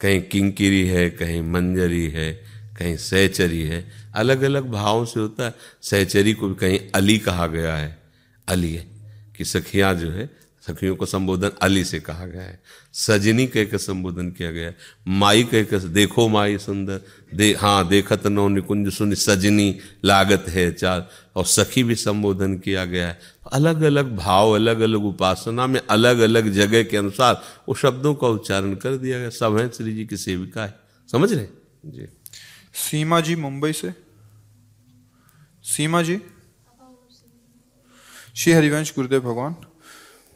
कहीं 0.00 0.22
किंकिरी 0.22 0.88
है, 0.88 1.10
कहीं 1.10 1.42
मंजरी 1.42 2.08
है, 2.08 2.32
कहीं 2.78 2.96
सहचरी 2.96 3.62
है। 3.62 3.90
अलग 4.14 4.42
अलग 4.42 4.68
भावों 4.68 5.04
से 5.04 5.20
होता 5.20 5.44
है। 5.44 5.54
सहचरी 5.82 6.32
को 6.32 6.48
भी 6.48 6.54
कहीं 6.54 6.80
अली 6.94 7.18
कहा 7.18 7.46
गया 7.46 7.76
है। 7.76 8.02
अली 8.48 8.74
है। 8.74 8.86
कि 9.36 9.44
सखियाँ 9.44 9.94
जो 9.94 10.10
है 10.10 10.30
सखियों 10.66 10.96
को 10.96 11.06
संबोधन 11.06 11.50
अली 11.62 11.84
से 11.84 12.00
कहा 12.00 12.26
गया 12.26 12.42
है। 12.42 12.62
सजनी 12.92 13.46
कह 13.46 13.64
के 13.64 13.78
संबोधन 13.78 14.30
किया 14.30 14.50
गया 14.50 14.66
है। 14.66 14.76
माई 15.08 15.44
कह 15.44 15.62
के, 15.62 15.88
देखो 15.88 16.28
माई 16.28 16.58
सुंदर, 16.58 17.00
दे 17.34 17.54
हाँ 17.54 17.88
देखत 17.88 18.26
नो 18.26 18.48
निकुंज 18.48 18.92
सुन, 18.92 19.14
सजनी 19.14 19.78
लागत 20.04 20.44
है 20.48 20.72
चार 20.72 21.10
और 21.36 21.44
सखी 21.44 21.82
भी 21.84 21.94
संबोधन 21.94 22.58
किया 22.58 22.84
गया 22.84 23.08
है। 23.08 23.20
अलग 23.52 23.82
अलग 23.82 24.16
भाव 24.16 24.50
अलग 24.50 24.80
अलग 24.80 25.04
उपासना 25.04 25.66
में 25.66 25.80
अलग 25.90 26.18
अलग 26.18 26.50
जगह 26.50 26.82
के 26.82 26.96
अनुसार 26.96 27.42
वो 27.68 27.74
शब्दों 27.74 28.14
का 28.14 28.28
उच्चारण 28.28 28.74
कर 28.74 28.96
दिया 28.96 29.18
गया। 29.18 29.30
सब 29.30 29.58
है 29.58 29.68
श्री 29.68 29.94
जी 29.94 30.06
की 30.06 30.16
सेविका 30.16 30.64
है। 30.64 30.74
समझ 31.12 31.32
रहे 31.32 31.46
जी। 31.86 32.06
सीमा 32.74 33.20
जी 33.20 33.36
मुंबई 33.36 33.72
से? 33.72 33.92
सीमा 35.64 36.02
जी? 36.02 36.18
श्री 38.36 38.52
हरिवंश 38.52 38.92
गुरुदेव 38.96 39.20
भगवान। 39.20 39.56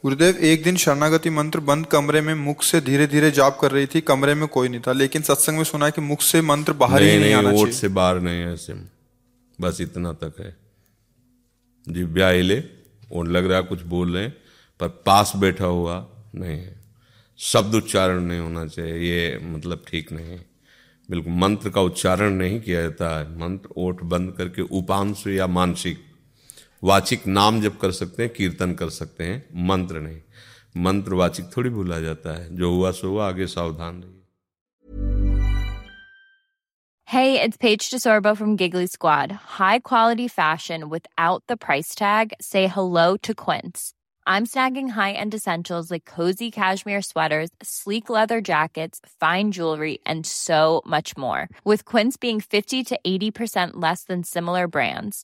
गुरुदेव 0.07 0.35
एक 0.39 0.63
दिन 0.63 0.75
शरणागति 0.75 1.29
मंत्र 1.29 1.59
बंद 1.59 1.85
कमरे 1.85 2.21
में 2.21 2.33
मुख 2.33 2.61
से 2.63 2.79
धीरे 2.81 3.07
धीरे 3.07 3.31
जाप 3.31 3.57
कर 3.61 3.71
रही 3.71 3.85
थी 3.85 4.01
कमरे 4.01 4.33
में 4.33 4.47
कोई 4.47 4.69
नहीं 4.69 4.81
था 4.81 4.91
लेकिन 4.91 5.21
सत्संग 5.21 5.57
में 5.57 5.63
सुना 5.63 5.89
कि 5.89 6.01
मुख 6.01 6.21
से 6.21 6.41
मंत्र 6.41 6.73
बाहर 6.73 7.01
ही 7.01 7.07
नहीं 7.07 7.19
नहीं 7.19 7.33
आना 7.33 7.51
चाहिए। 7.51 7.71
से 7.71 7.87
बाहर 7.87 8.19
नहीं 8.19 8.39
है 8.39 8.53
ऐसे 8.53 8.73
बस 9.61 9.81
इतना 9.81 10.13
तक 10.13 10.39
है। 10.39 10.55
दिव्या 11.89 12.29
हिले 12.29 12.63
और 13.13 13.27
लग 13.27 13.51
रहा 13.51 13.61
कुछ 13.61 13.81
बोल 13.81 14.13
रहे 14.13 14.23
हैं 14.23 14.33
पर 14.79 14.87
पास 14.87 15.33
बैठा 15.35 15.65
हुआ 15.65 16.07
नहीं 16.35 16.59
है। 16.59 16.75
शब्द 17.39 17.75
उच्चारण 17.75 18.21
नहीं 18.21 18.39
होना 18.39 18.65
चाहिए 18.65 18.95
ये 19.09 19.39
मतलब 19.43 19.83
ठीक 19.87 20.11
नहीं 20.11 20.29
है। 20.29 20.45
बिल्कुल 21.09 21.33
मंत्र 21.33 21.69
का 21.69 21.81
उच्चारण 21.81 22.33
नहीं 22.33 22.61
किया 22.61 22.81
जाता 22.81 23.17
है। 23.19 23.39
मंत्र 23.39 23.69
ओठ 23.77 24.03
बंद 24.03 24.33
करके 24.37 24.61
उपांश 24.61 25.27
या 25.27 25.47
मानसिक 25.47 26.06
वाचिक 26.83 27.25
नाम 27.27 27.61
जब 27.61 27.77
कर 27.77 27.91
सकते 27.91 28.23
हैं 28.23 28.33
कीर्तन 28.33 28.73
कर 28.81 28.89
सकते 28.89 29.23
हैं 29.23 29.43
मंत्र 29.67 29.99
नहीं 29.99 30.83
मंत्र 30.83 31.13
वाचिक 31.21 31.49
थोड़ी 31.57 31.69
भूला 31.69 31.99
जाता 31.99 32.35
है 32.37 32.55
जो 32.57 32.71
हुआ 32.73 32.91
सो 32.91 33.09
हुआ 33.09 33.27
आगे 33.27 33.47
सावधान 33.47 34.01
रहिए 34.03 34.15
Hey, 37.09 37.41
it's 37.41 37.55
Paige 37.55 37.85
DeSorbo 37.89 38.31
from 38.37 38.57
Giggly 38.57 38.87
Squad. 38.93 39.31
High 39.57 39.79
quality 39.89 40.27
fashion 40.27 40.89
without 40.89 41.41
the 41.47 41.55
price 41.55 41.95
tag. 41.95 42.33
Say 42.41 42.63
hello 42.67 43.05
to 43.27 43.33
Quince. 43.43 43.93
I'm 44.33 44.45
snagging 44.45 44.89
high-end 44.89 45.33
essentials 45.33 45.89
like 45.89 46.03
cozy 46.03 46.51
cashmere 46.51 47.01
sweaters, 47.01 47.49
sleek 47.63 48.09
leather 48.09 48.41
jackets, 48.41 48.99
fine 49.21 49.53
jewelry, 49.53 49.99
and 50.05 50.25
so 50.25 50.81
much 50.85 51.15
more. 51.15 51.47
With 51.63 51.85
Quince 51.85 52.17
being 52.17 52.41
50 52.41 52.83
to 52.83 52.99
80% 53.07 53.81
less 53.87 54.03
than 54.03 54.25
similar 54.25 54.67
brands. 54.67 55.23